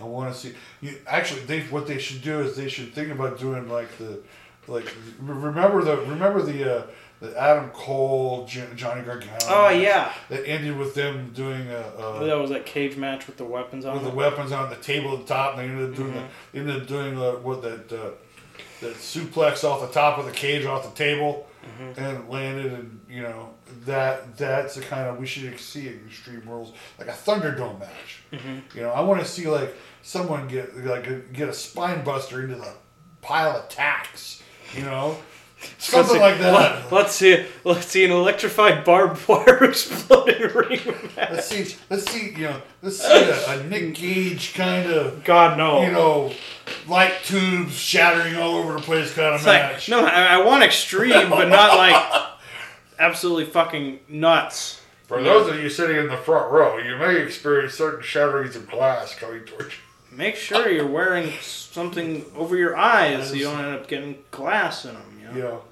[0.00, 0.52] I want to see.
[0.80, 4.20] You, actually, they what they should do is they should think about doing like the
[4.66, 4.86] like
[5.20, 6.86] remember the remember the uh,
[7.20, 9.36] the Adam Cole J- Johnny Gargano.
[9.48, 13.36] Oh yeah, that ended with them doing a, a that was that cage match with
[13.36, 13.94] the weapons on.
[13.94, 15.58] with the weapons on the table at the top.
[15.58, 16.22] And they ended up doing the,
[16.52, 18.10] they ended up doing uh, what that uh,
[18.80, 22.00] that suplex off the top of the cage off the table mm-hmm.
[22.00, 23.50] and landed and you know
[23.84, 28.22] that that's the kind of we should see in Extreme Rules like a Thunderdome match.
[28.32, 28.76] Mm-hmm.
[28.76, 32.42] You know, I want to see like someone get like a, get a spine buster
[32.42, 32.72] into the
[33.20, 34.42] pile of tacks.
[34.74, 35.16] You know,
[35.78, 36.92] something Let's like see- that.
[36.92, 37.46] Let, us see.
[37.64, 40.80] Let's see an electrified barbed wire exploding ring.
[41.16, 41.76] Let's see.
[41.90, 42.30] Let's see.
[42.36, 42.62] You know.
[42.82, 45.24] Let's see a, a Nick Gage kind of.
[45.24, 45.82] God no.
[45.82, 46.32] you know,
[46.86, 49.88] light tubes shattering all over the place kind of It's like, match.
[49.88, 52.24] no, I, I want extreme, but not like
[52.98, 54.80] absolutely fucking nuts.
[55.06, 58.68] For those of you sitting in the front row, you may experience certain shatterings of
[58.68, 60.16] glass coming towards you.
[60.16, 64.84] Make sure you're wearing something over your eyes so you don't end up getting glass
[64.84, 65.17] in them.
[65.34, 65.62] Know?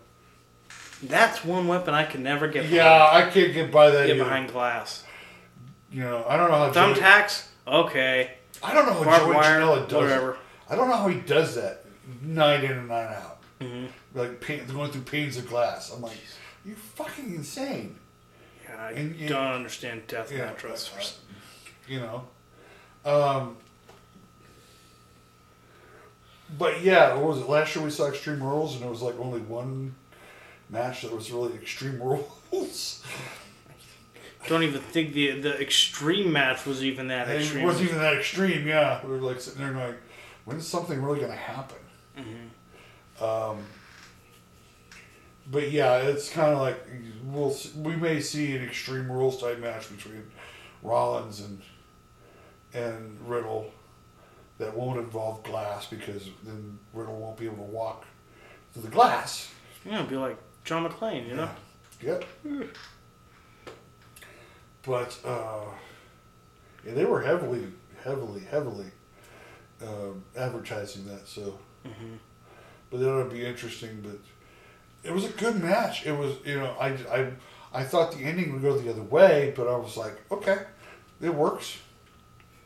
[0.71, 0.77] Yeah.
[1.03, 2.63] That's one weapon I can never get.
[2.63, 4.07] Behind, Yeah, I can't get by that.
[4.07, 4.25] get either.
[4.25, 5.05] behind glass.
[5.91, 6.73] You know, I don't know how.
[6.73, 8.33] Thumbtacks, okay.
[8.63, 10.33] I don't know how Barbed Joey wire, Janela does whatever.
[10.33, 10.39] it.
[10.71, 11.85] I don't know how he does that
[12.23, 13.39] night in and night out.
[13.61, 13.89] Mhm.
[14.15, 15.93] Like pain, going through panes of glass.
[15.93, 16.17] I'm like,
[16.65, 17.99] you're fucking insane.
[18.65, 21.19] Yeah, I And- and- don't understand death Yeah, match wrestlers.
[21.87, 22.27] you know.
[23.05, 23.59] Um,
[26.59, 27.49] but yeah, what was it?
[27.49, 29.95] Last year we saw Extreme Rules, and it was like only one
[30.71, 32.01] match that was really Extreme
[32.53, 33.05] Rules.
[34.49, 37.63] Don't even think the the extreme match was even that And extreme.
[37.65, 38.67] it wasn't even that extreme.
[38.67, 39.95] Yeah, we were like sitting there going,
[40.45, 41.79] "When's something really going to happen?"
[43.21, 43.59] Um,
[45.51, 46.79] but yeah, it's kind of like
[47.25, 50.23] we'll we may see an Extreme Rules type match between
[50.83, 51.61] Rollins and
[52.73, 53.73] and Riddle
[54.59, 58.05] that won't involve glass because then Riddle won't be able to walk
[58.73, 59.51] through the glass.
[59.85, 61.51] yeah, it'd be like John McClane, you know.
[62.03, 62.19] Yeah.
[62.49, 62.69] Yep.
[64.83, 65.65] But uh,
[66.85, 67.67] yeah, they were heavily,
[68.05, 68.87] heavily, heavily
[69.83, 71.27] um, advertising that.
[71.27, 72.19] So, Mhm.
[72.91, 74.01] but that would be interesting.
[74.03, 74.19] But
[75.09, 76.07] it was a good match.
[76.07, 77.33] It was, you know, I, I,
[77.73, 80.59] I thought the ending would go the other way, but I was like, okay,
[81.21, 81.79] it works.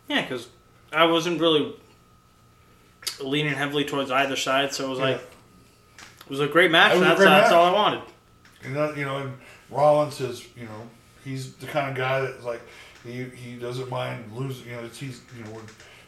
[0.09, 0.49] Yeah, because
[0.93, 1.75] I wasn't really
[3.21, 5.05] leaning heavily towards either side, so it was Yeah.
[5.07, 6.93] like it was a great match.
[6.93, 7.53] It was a That's, great that's match.
[7.57, 8.03] all I wanted.
[8.65, 9.39] And that, you know, and
[9.71, 10.89] Rollins is, you know,
[11.25, 12.61] he's the kind of guy that's like
[13.05, 14.67] he he doesn't mind losing.
[14.69, 15.61] You know, it's, he's you know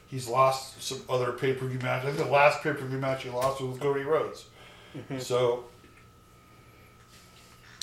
[0.08, 2.02] he's lost some other pay per view match.
[2.04, 4.46] I think the last pay per view match he lost was with Cody Rhodes.
[4.96, 5.18] Mm-hmm.
[5.18, 5.64] So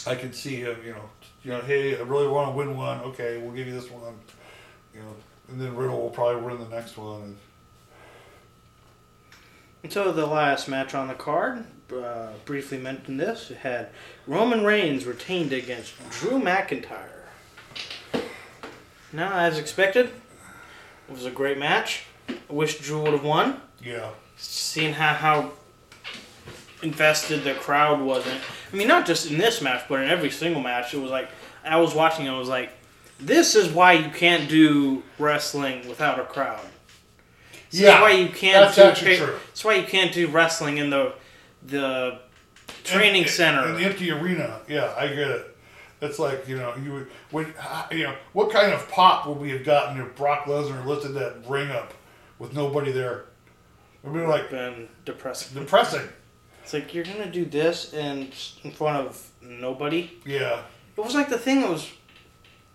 [0.08, 0.78] I can see him.
[0.86, 1.10] You know,
[1.44, 3.00] you know, hey, I really want to win one.
[3.02, 4.14] Okay, we'll give you this one.
[4.94, 5.16] You know,
[5.52, 7.38] and then Riddle will probably win the next one.
[9.88, 13.90] So the last match on the card, uh, briefly mentioned this, it had
[14.28, 17.24] Roman Reigns retained against Drew McIntyre.
[19.12, 22.04] Now, as expected, it was a great match.
[22.28, 23.62] I wish Drew would have won.
[23.84, 25.52] yeah, Seeing how, how
[26.84, 28.40] invested the crowd wasn't.
[28.72, 30.94] I mean, not just in this match, but in every single match.
[30.94, 31.30] It was like,
[31.64, 32.72] I was watching and I was like,
[33.20, 36.66] this is why you can't do wrestling without a crowd.
[37.72, 39.36] This Yeah, is why you can't that's do actually true.
[39.48, 41.14] That's why you can't do wrestling in the
[41.64, 42.20] the
[42.84, 43.68] training In- center.
[43.70, 44.62] in the empty arena.
[44.68, 45.56] Yeah, I get it.
[46.02, 47.54] It's like you know you would when
[47.92, 51.36] you know what kind of pop would we have gotten if Brock Lesnar lifted that
[51.48, 51.94] ring up
[52.40, 53.26] with nobody there?
[54.04, 55.60] It'd be like been depressing.
[55.62, 56.08] depressing.
[56.64, 58.32] It's like you're gonna do this in
[58.64, 60.12] in front of nobody.
[60.26, 60.62] Yeah,
[60.98, 61.92] It was like the thing that was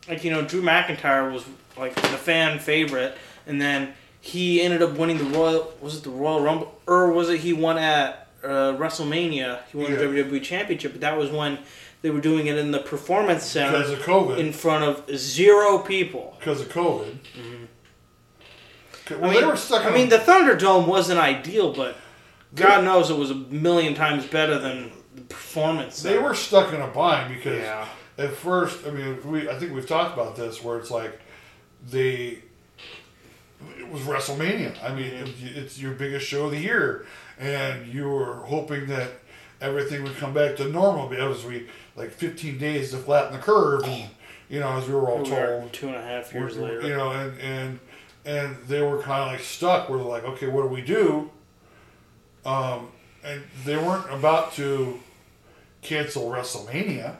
[0.09, 1.44] like you know Drew McIntyre was
[1.76, 6.11] like the fan favorite, and then he ended up winning the Royal was it the
[6.11, 9.61] Royal Rumble or was it he won at uh, WrestleMania?
[9.70, 9.98] He won Yeah.
[9.98, 11.59] the WWE Championship, but that was when
[12.02, 14.38] they were doing it in the Performance Center because of COVID.
[14.38, 16.36] in front of zero people.
[16.38, 17.16] Because of COVID.
[19.11, 19.84] Well, I mean, they were stuck.
[19.84, 21.96] I mean, the Thunderdome wasn't ideal, but
[22.55, 26.80] God knows it was a million times better than the Performance they were stuck in
[26.80, 27.86] a bind because Yeah.
[28.18, 31.20] At first, I mean, we I think we've talked about this where it's like
[31.90, 32.38] they
[33.78, 34.74] it was WrestleMania.
[34.84, 37.06] I mean, it- it's your biggest show of the year,
[37.38, 39.08] and you were hoping that
[39.60, 43.84] everything would come back to normal because we like 15 days to flatten the curve,
[43.84, 44.10] and
[44.48, 46.76] you know, as we were all We were told, two and a half years We're-
[46.76, 46.88] later.
[46.88, 47.78] You know, and and
[48.26, 49.88] and they were kind of like stuck.
[49.88, 51.30] Where they're like, okay, what do we do?
[52.44, 52.88] Um,
[53.24, 55.00] and they weren't about to
[55.82, 57.16] cancel WrestleMania.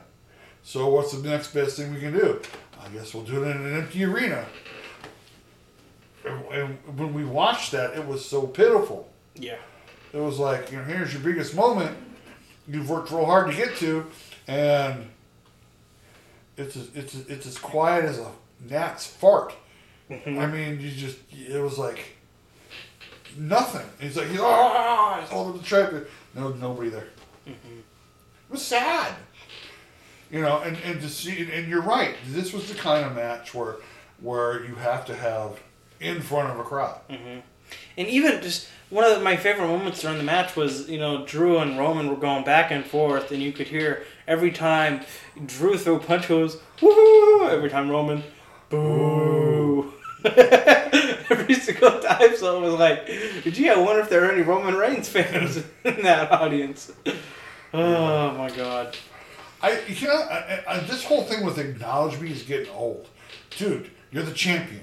[0.65, 2.41] So what's the next best thing we can do?
[2.83, 4.45] I guess we'll do it in an empty arena.
[6.25, 9.07] And, when we watched that, it was so pitiful.
[9.35, 9.57] Yeah.
[10.11, 11.95] It was like, you know, here's your biggest moment,
[12.67, 14.07] you've worked real hard to get to,
[14.47, 15.07] and
[16.57, 18.31] it's as, it's as, it's as quiet as a
[18.67, 19.53] gnat's fart.
[20.09, 22.15] I mean, you just it was like
[23.37, 23.85] nothing.
[23.99, 26.09] He's like he's ah, he's holding the trip.
[26.33, 27.07] No, nobody there.
[27.45, 27.55] It
[28.49, 29.13] was sad.
[30.35, 32.13] You know, and, and to see, and you're right.
[32.27, 33.77] This was the kind of match where
[34.19, 35.61] where you have to have
[36.01, 36.99] in front of a crowd.
[37.09, 37.39] Mm-hmm.
[37.97, 41.59] And even just one of my favorite moments during the match was, you know, Drew
[41.59, 45.05] and Roman were going back and forth, and you could hear every time
[45.45, 47.49] Drew threw a punch, it was woohoo!
[47.49, 48.21] Every time Roman,
[48.69, 49.93] boo!
[50.25, 53.05] every single time, so it was like,
[53.53, 56.91] gee, I wonder if there are any Roman Reigns fans in that audience.
[57.73, 58.97] Oh my god.
[59.65, 63.07] I you know I, I, this whole thing with acknowledge me is getting old,
[63.57, 63.89] dude.
[64.11, 64.81] You're the champion.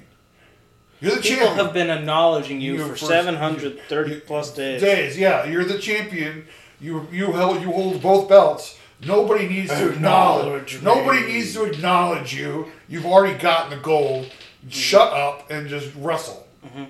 [1.00, 1.64] You're the People champion.
[1.64, 4.80] have been acknowledging you You're for 730 plus days.
[4.80, 5.44] Days, yeah.
[5.44, 6.46] You're the champion.
[6.80, 8.78] You you held you hold both belts.
[9.04, 10.76] Nobody needs to acknowledge.
[10.76, 12.70] Acknowledge Nobody needs to acknowledge you.
[12.88, 14.26] You've already gotten the gold.
[14.26, 14.68] Mm-hmm.
[14.68, 16.46] Shut up and just wrestle.
[16.64, 16.84] Mm-hmm.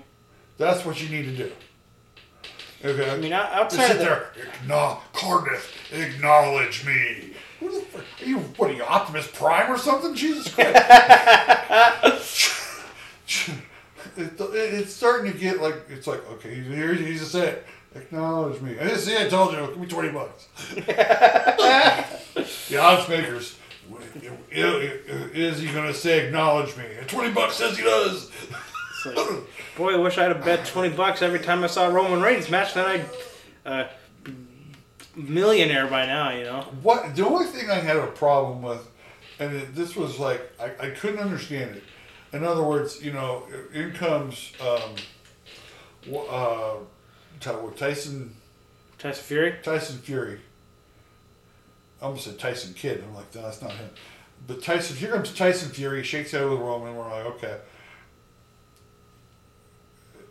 [0.58, 1.52] That's what you need to do.
[2.84, 3.10] Okay.
[3.10, 4.32] I mean, out- Just outside sit of the, there.
[4.66, 7.31] Acknow- Cardiff, acknowledge me.
[7.62, 10.14] Who the fuck- Are you, what are you, Optimus Prime or something?
[10.14, 10.74] Jesus Christ.
[14.16, 17.56] it, it's starting to get like, it's like, okay, here he's just saying,
[17.94, 18.78] acknowledge me.
[18.78, 20.48] I see, I told you, give me 20 bucks.
[22.68, 23.56] the odds makers,
[24.52, 26.84] is he going to say acknowledge me?
[26.98, 28.30] And 20 bucks says he does.
[29.06, 29.16] like,
[29.76, 32.74] boy, I wish I'd have bet 20 bucks every time I saw Roman Reigns match.
[32.74, 33.04] Then I'd
[33.64, 33.90] uh, be
[35.14, 36.62] millionaire by now, you know?
[36.82, 38.88] What the only thing I had a problem with,
[39.38, 41.84] and it, this was like I, I couldn't understand it.
[42.32, 44.94] In other words, you know, in comes um,
[46.30, 46.74] uh,
[47.40, 48.34] Ty- Tyson
[48.98, 49.56] Tyson Fury?
[49.62, 50.40] Tyson Fury.
[52.00, 53.02] I almost said Tyson Kidd.
[53.06, 53.90] I'm like, no, that's not him.
[54.46, 56.96] But Tyson, here comes Tyson Fury, shakes hands with Roman.
[56.96, 57.58] We're like, okay.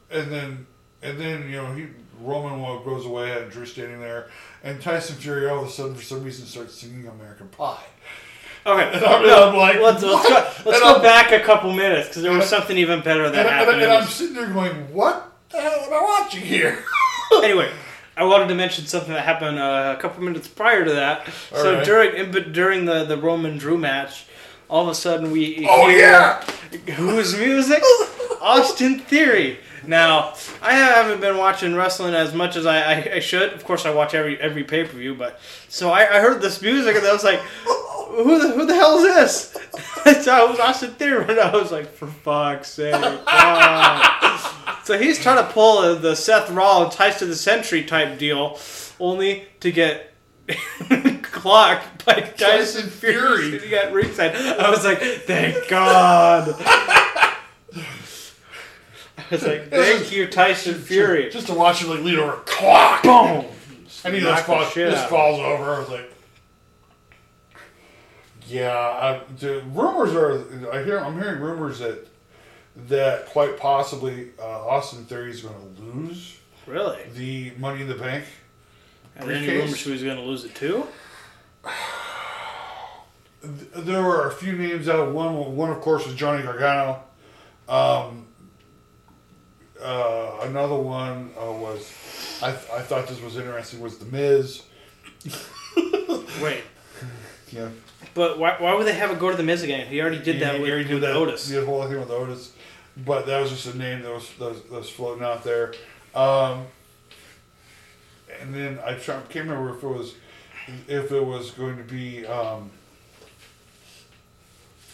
[0.09, 0.67] And then,
[1.02, 1.88] and then you know, he
[2.22, 4.28] Roman wa- goes away, and Drew standing there,
[4.64, 7.84] and Tyson Fury all of a sudden, for some reason, starts singing American Pie.
[8.66, 8.91] Okay.
[8.95, 12.32] And I'm, I'm like, Let's, let's go, let's go back a couple minutes because there
[12.32, 13.82] was something even better that And, and, happened.
[13.82, 16.84] and It I'm sitting there going, what the hell am I watching here?
[17.43, 17.72] anyway,
[18.16, 21.28] I wanted to mention something that happened uh, a couple minutes prior to that.
[21.52, 21.86] so Alright.
[21.86, 24.26] during in, but during the, the Roman Drew match,
[24.70, 26.43] all of a sudden we oh yeah.
[26.97, 27.82] whose music?
[28.39, 29.58] Austin Theory.
[29.86, 33.53] Now I haven't been watching wrestling as much as I, I, I should.
[33.53, 36.61] Of course, I watch every every pay per view, but so I, I heard this
[36.61, 39.51] music and I was like, who the who the hell is this?
[40.23, 42.93] so it was Austin Theory, and I was like, for fuck's sake!
[44.84, 48.59] So he's trying to pull the Seth Rollins ties to the century type deal,
[48.99, 50.13] only to get
[51.21, 53.49] clocked by Tyson Tyson Fury.
[53.49, 53.59] Fury.
[53.59, 54.36] He got ringside.
[54.36, 56.55] I was like, thank God.
[59.32, 61.29] I was like, thank you, Tyson Fury.
[61.29, 63.03] Just to watch him like lead over, clock.
[63.03, 63.45] Boom.
[64.03, 65.75] And he just falls, just falls over.
[65.75, 66.11] I was like,
[68.47, 68.75] yeah.
[68.77, 70.73] I, the rumors are.
[70.73, 70.99] I hear.
[70.99, 72.07] I'm hearing rumors that
[72.88, 76.99] that quite possibly uh, Austin Theory is going to lose Really?
[77.15, 78.25] the Money in the Bank.
[79.15, 80.88] And then any rumors he was going to lose it too?
[83.43, 85.11] There were a few names out.
[85.11, 87.03] One, one of course, was Johnny Gargano.
[87.67, 88.27] Um,
[89.84, 91.91] uh, another one uh, was.
[92.41, 93.79] I, I thought this was interesting.
[93.79, 94.63] Was the Miz?
[96.41, 96.63] Wait.
[97.51, 97.69] Yeah.
[98.13, 99.88] But why, why would they have it go to the Miz again?
[99.88, 101.47] He already did that He with, already did with that- Otis.
[101.47, 102.53] The whole thing with Otis,
[103.05, 105.73] but that was just a name that was that was, that was floating out there.
[106.15, 106.65] Um,
[108.41, 110.15] and then I try, can't remember if it was
[110.88, 112.71] if it was going to be um,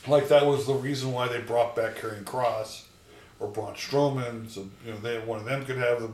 [0.07, 2.83] like that was the reason why they brought back Karrion Kross
[3.39, 6.09] or Braun Strowman, so you know they one of them could have the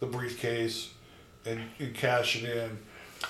[0.00, 0.90] the briefcase
[1.46, 2.78] and, and cash it in.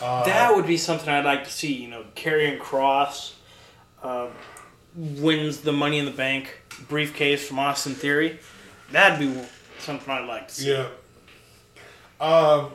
[0.01, 1.73] Uh, That would be something I'd like to see.
[1.75, 3.35] You know, Karrion Kross
[4.03, 4.29] uh,
[4.95, 8.39] wins the Money in the Bank briefcase from Austin Theory.
[8.91, 9.43] That'd be
[9.79, 10.71] something I'd like to see.
[10.73, 10.89] Yeah.
[12.21, 12.71] Um,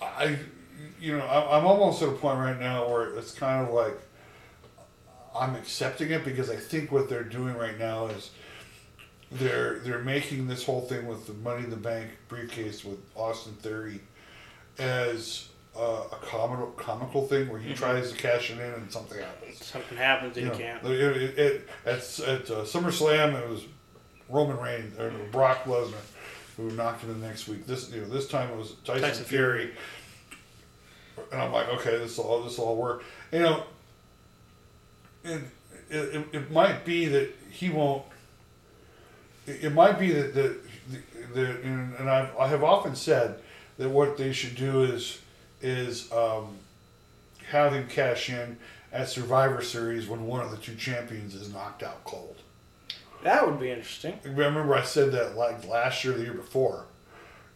[0.00, 0.36] I,
[1.00, 3.98] you know, I- I'm almost at a point right now where it's kind of like
[5.38, 8.30] I'm accepting it because I think what they're doing right now is
[9.32, 13.52] they're they're making this whole thing with the Money in the Bank briefcase with Austin
[13.54, 14.00] Theory
[14.78, 19.18] as uh, a comical comical thing where he tries to cash it in and something
[19.18, 19.64] happens.
[19.64, 20.84] Something happens and You know, can't.
[20.84, 23.64] It, it, it, at at uh, SummerSlam, it was
[24.28, 25.94] Roman Reigns or Brock Lesnar
[26.58, 27.66] who knocked him in the next week.
[27.66, 29.70] This you know this time it was Tyson, Tyson Fury.
[31.32, 33.04] and I'm like, okay, this will all this all work.
[33.32, 33.62] You know,
[35.24, 35.42] it,
[35.88, 38.02] it, it might be that he won't.
[39.48, 40.56] It, might be that the,
[40.90, 43.40] the, the and, and I've, I have often said
[43.78, 45.20] that what they should do is
[45.60, 46.56] is um,
[47.48, 48.56] have him cash in
[48.92, 52.36] at Survivor Series when one of the two champions is knocked out cold.
[53.24, 54.18] That would be interesting.
[54.24, 56.84] I remember I said that like last year, the year before,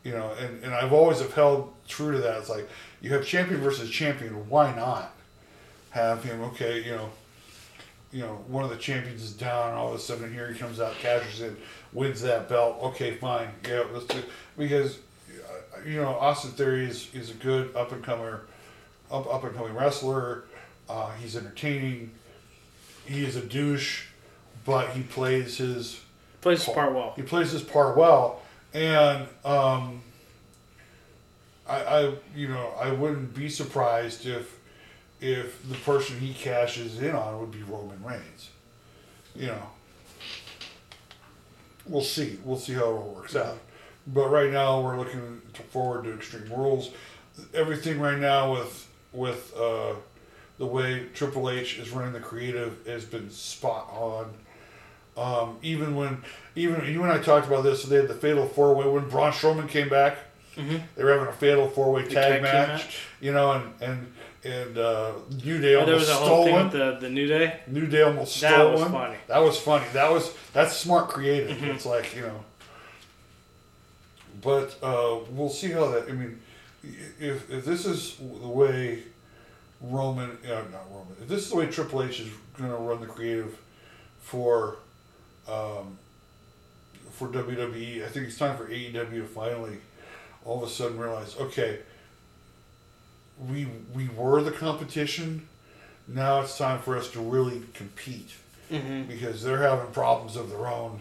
[0.03, 2.39] you know, and, and I've always upheld true to that.
[2.39, 2.69] It's like
[3.01, 4.49] you have champion versus champion.
[4.49, 5.13] Why not
[5.91, 6.41] have him?
[6.43, 7.11] Okay, you know,
[8.13, 10.81] you know, one of the champions is down, all of a sudden here he comes
[10.81, 11.57] out, cashes in,
[11.93, 12.79] wins that belt.
[12.83, 14.23] Okay, fine, yeah, let's do
[14.57, 14.99] because
[15.31, 18.43] uh, you know Austin Theory is, is a good up and comer,
[19.11, 20.45] up up and coming wrestler.
[20.89, 22.11] Uh, he's entertaining.
[23.07, 24.07] He is a douche,
[24.65, 26.01] but he plays his
[26.41, 27.13] Plays his part well.
[27.17, 28.43] he plays his part well,
[28.75, 30.03] and um,
[31.69, 34.59] I, I, you know, I wouldn't be surprised if
[35.21, 38.51] if the person he cashes in on would be Roman Reigns.
[39.37, 39.63] You know,
[41.87, 42.39] we'll see.
[42.45, 43.59] We'll see how it all works out.
[44.07, 46.91] But right now, we're looking to forward to Extreme Rules.
[47.55, 49.95] Everything right now with with uh,
[50.59, 54.33] the way Triple H is running the creative has been spot on.
[55.17, 56.23] Um, even when
[56.57, 59.33] even you and I talked about this, they had the Fatal Four Way when Braun
[59.33, 60.19] Strowman came back.
[60.57, 60.79] Mm-hmm.
[60.97, 62.99] They were having a Fatal Four Way tag, tag match, match.
[63.21, 64.13] you know, and and
[64.45, 65.13] and uh,
[65.45, 66.65] New Day Oh, there was a whole thing one.
[66.65, 67.61] with the, the New Day.
[67.69, 68.91] New Day almost That stole was one.
[68.93, 69.17] funny.
[69.29, 69.85] That was funny.
[69.93, 71.57] That was that's smart creative.
[71.57, 71.75] Mhm.
[71.75, 72.45] It's like you know.
[74.43, 76.09] But uh, we'll see how that.
[76.09, 76.41] I mean,
[77.21, 79.05] if if this is the way
[79.81, 82.29] Roman, uh, not Roman, if this is the way Triple H is
[82.59, 83.57] going to run the creative
[84.21, 84.77] for,
[85.49, 85.99] um,
[87.13, 89.79] for WWE, I think it's time for AEW to finally,
[90.45, 91.81] all of a sudden realize, okay.
[93.39, 95.49] We we were the competition.
[96.09, 98.33] Now it's time for us to really compete
[98.71, 99.03] Mm-hmm.
[99.03, 101.01] because they're having problems of their own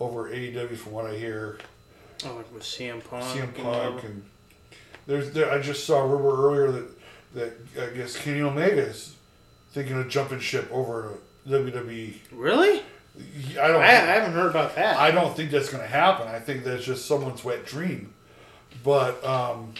[0.00, 1.58] over AEW, from what I hear.
[2.24, 3.24] Oh, like with CM Punk.
[3.24, 3.98] CM Punk whatever.
[4.06, 4.22] and
[5.06, 5.52] there's there.
[5.52, 6.88] I just saw a rumor earlier that
[7.34, 7.52] that
[7.90, 9.14] I guess Kenny Omega is
[9.72, 12.14] thinking of jumping ship over to WWE.
[12.32, 12.80] Really?
[13.60, 13.82] I don't.
[13.82, 14.96] I, I haven't heard about that.
[14.96, 16.26] I don't think that's going to happen.
[16.28, 18.14] I think that's just someone's wet dream.
[18.82, 19.74] But um,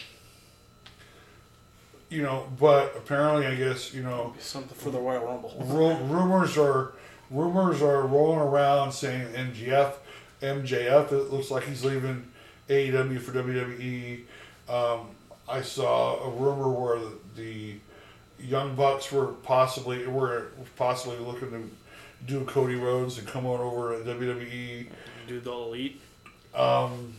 [2.11, 4.35] you know, but apparently, I guess you know.
[4.39, 5.55] Something for the Royal Rumble.
[5.59, 6.93] Ru- rumors are
[7.31, 9.95] rumors are rolling around saying MGF,
[10.41, 11.13] MJF.
[11.13, 12.31] It looks like he's leaving
[12.69, 14.23] AEW for WWE.
[14.69, 15.09] Um,
[15.49, 17.75] I saw a rumor where the, the
[18.41, 21.71] Young Bucks were possibly were possibly looking to
[22.27, 24.87] do Cody Rhodes and come on over to WWE.
[25.27, 26.01] Do the elite.
[26.55, 27.15] Um,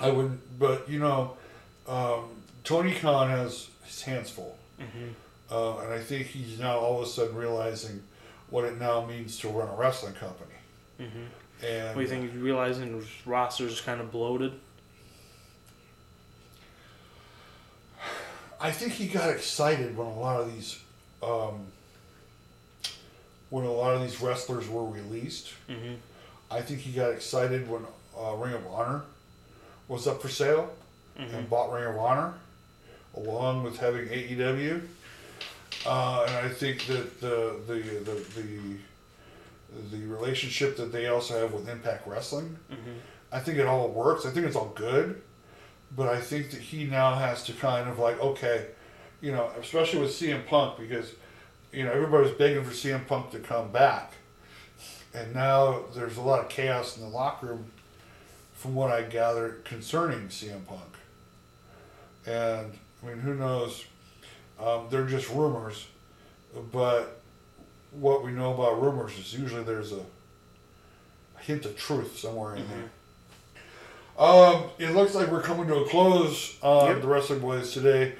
[0.00, 1.36] I wouldn't, but you know,
[1.86, 2.24] um,
[2.64, 4.56] Tony Khan has his hands full.
[4.80, 5.08] Mm-hmm.
[5.50, 8.02] Uh, and I think he's now all of a sudden realizing
[8.50, 10.54] what it now means to run a wrestling company.
[11.00, 11.64] Mm-hmm.
[11.66, 12.32] And What do you think?
[12.32, 14.52] He's realizing his roster's kind of bloated.
[18.60, 20.80] I think he got excited when a lot of these,
[21.22, 21.66] um,
[23.50, 25.52] when a lot of these wrestlers were released.
[25.68, 25.94] Mm-hmm.
[26.50, 27.82] I think he got excited when
[28.18, 29.02] uh, Ring of Honor
[29.88, 30.72] was up for sale
[31.18, 31.32] Mm-hmm.
[31.36, 32.34] and bought Ring of Honor,
[33.16, 34.82] along with having AEW.
[35.86, 41.52] Uh, and I think that the the, the the the relationship that they also have
[41.52, 42.92] with Impact Wrestling, Mm-hmm.
[43.32, 44.24] I think it all works.
[44.24, 45.20] I think it's all good,
[45.96, 48.66] but I think that he now has to kind of like okay,
[49.20, 51.12] you know, especially with CM Punk because
[51.72, 54.12] you know everybody's begging for CM Punk to come back,
[55.12, 57.72] and now there's a lot of chaos in the locker room,
[58.54, 60.80] from what I gather concerning CM Punk.
[62.26, 63.84] And I mean, who knows?
[64.60, 65.86] Um, they're just rumors,
[66.72, 67.20] but
[67.92, 69.96] what we know about rumors is usually there's a,
[71.36, 72.68] a hint of truth somewhere in Mhm.
[72.68, 72.90] there.
[74.26, 77.00] Um, it looks like we're coming to a close on Yep.
[77.02, 78.14] the Wrestling Boys today.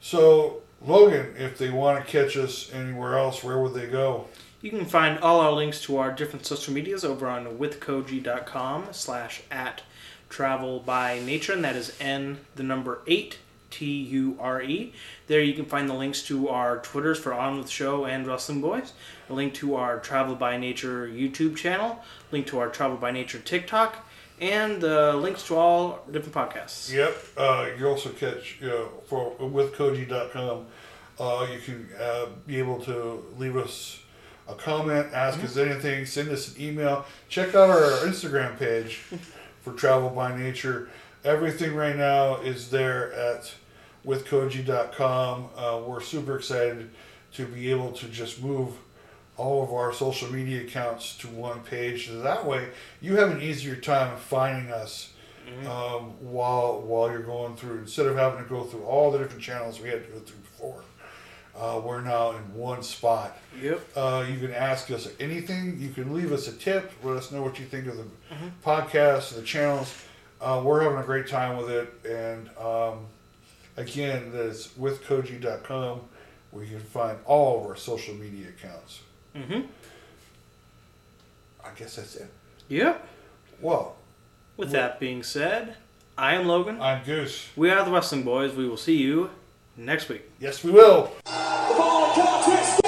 [0.00, 4.28] So, Logan, if they want to catch us anywhere else, where would they go?
[4.60, 9.42] You can find all our links to our different social medias over on withkoji.com slash
[9.50, 9.82] at
[10.28, 13.38] travel by nature, and that is N the number eight
[13.74, 14.92] T U R E.
[15.26, 18.60] There you can find the links to our Twitters for On With Show and Wrestling
[18.60, 18.92] Boys,
[19.28, 22.00] a link to our Travel by Nature YouTube channel,
[22.30, 24.06] link to our Travel by Nature TikTok,
[24.40, 26.92] and uh, links to all different podcasts.
[26.92, 27.16] Yep.
[27.36, 30.66] Uh, you also catch you know, for with Koji.com.
[31.18, 34.00] Uh, you can uh, be able to leave us
[34.46, 37.06] a comment, ask us anything, send us an email.
[37.28, 38.96] Check out our Instagram page
[39.62, 40.90] for Travel by Nature.
[41.24, 43.54] Everything right now is there at
[44.04, 45.48] with Koji.com.
[45.56, 46.90] Uh, we're super excited
[47.32, 48.74] to be able to just move
[49.36, 52.08] all of our social media accounts to one page.
[52.08, 52.68] So that way,
[53.00, 55.12] you have an easier time finding us
[55.66, 57.78] um, while while you're going through.
[57.78, 60.38] Instead of having to go through all the different channels we had to go through
[60.38, 60.84] before,
[61.56, 63.36] uh, we're now in one spot.
[63.60, 63.80] Yep.
[63.96, 65.78] Uh, you can ask us anything.
[65.78, 66.92] You can leave us a tip.
[67.02, 68.06] Let us know what you think of the
[68.64, 69.94] podcast, the channels.
[70.40, 71.92] Uh, we're having a great time with it.
[72.08, 73.06] And um,
[73.76, 76.00] again, that's withkoji.com
[76.50, 79.00] where you can find all of our social media accounts.
[79.34, 79.62] Mm-hmm.
[81.64, 82.30] I guess that's it.
[82.68, 83.08] Yep.
[83.60, 83.96] Well,
[84.56, 85.76] With that being said,
[86.16, 86.80] I am Logan.
[86.80, 87.48] I'm Goose.
[87.56, 88.54] We are the Wrestling Boys.
[88.54, 89.30] We will see you
[89.76, 90.22] next week.
[90.38, 91.10] Yes, we will.
[91.24, 91.30] The
[91.76, 92.80] ball comes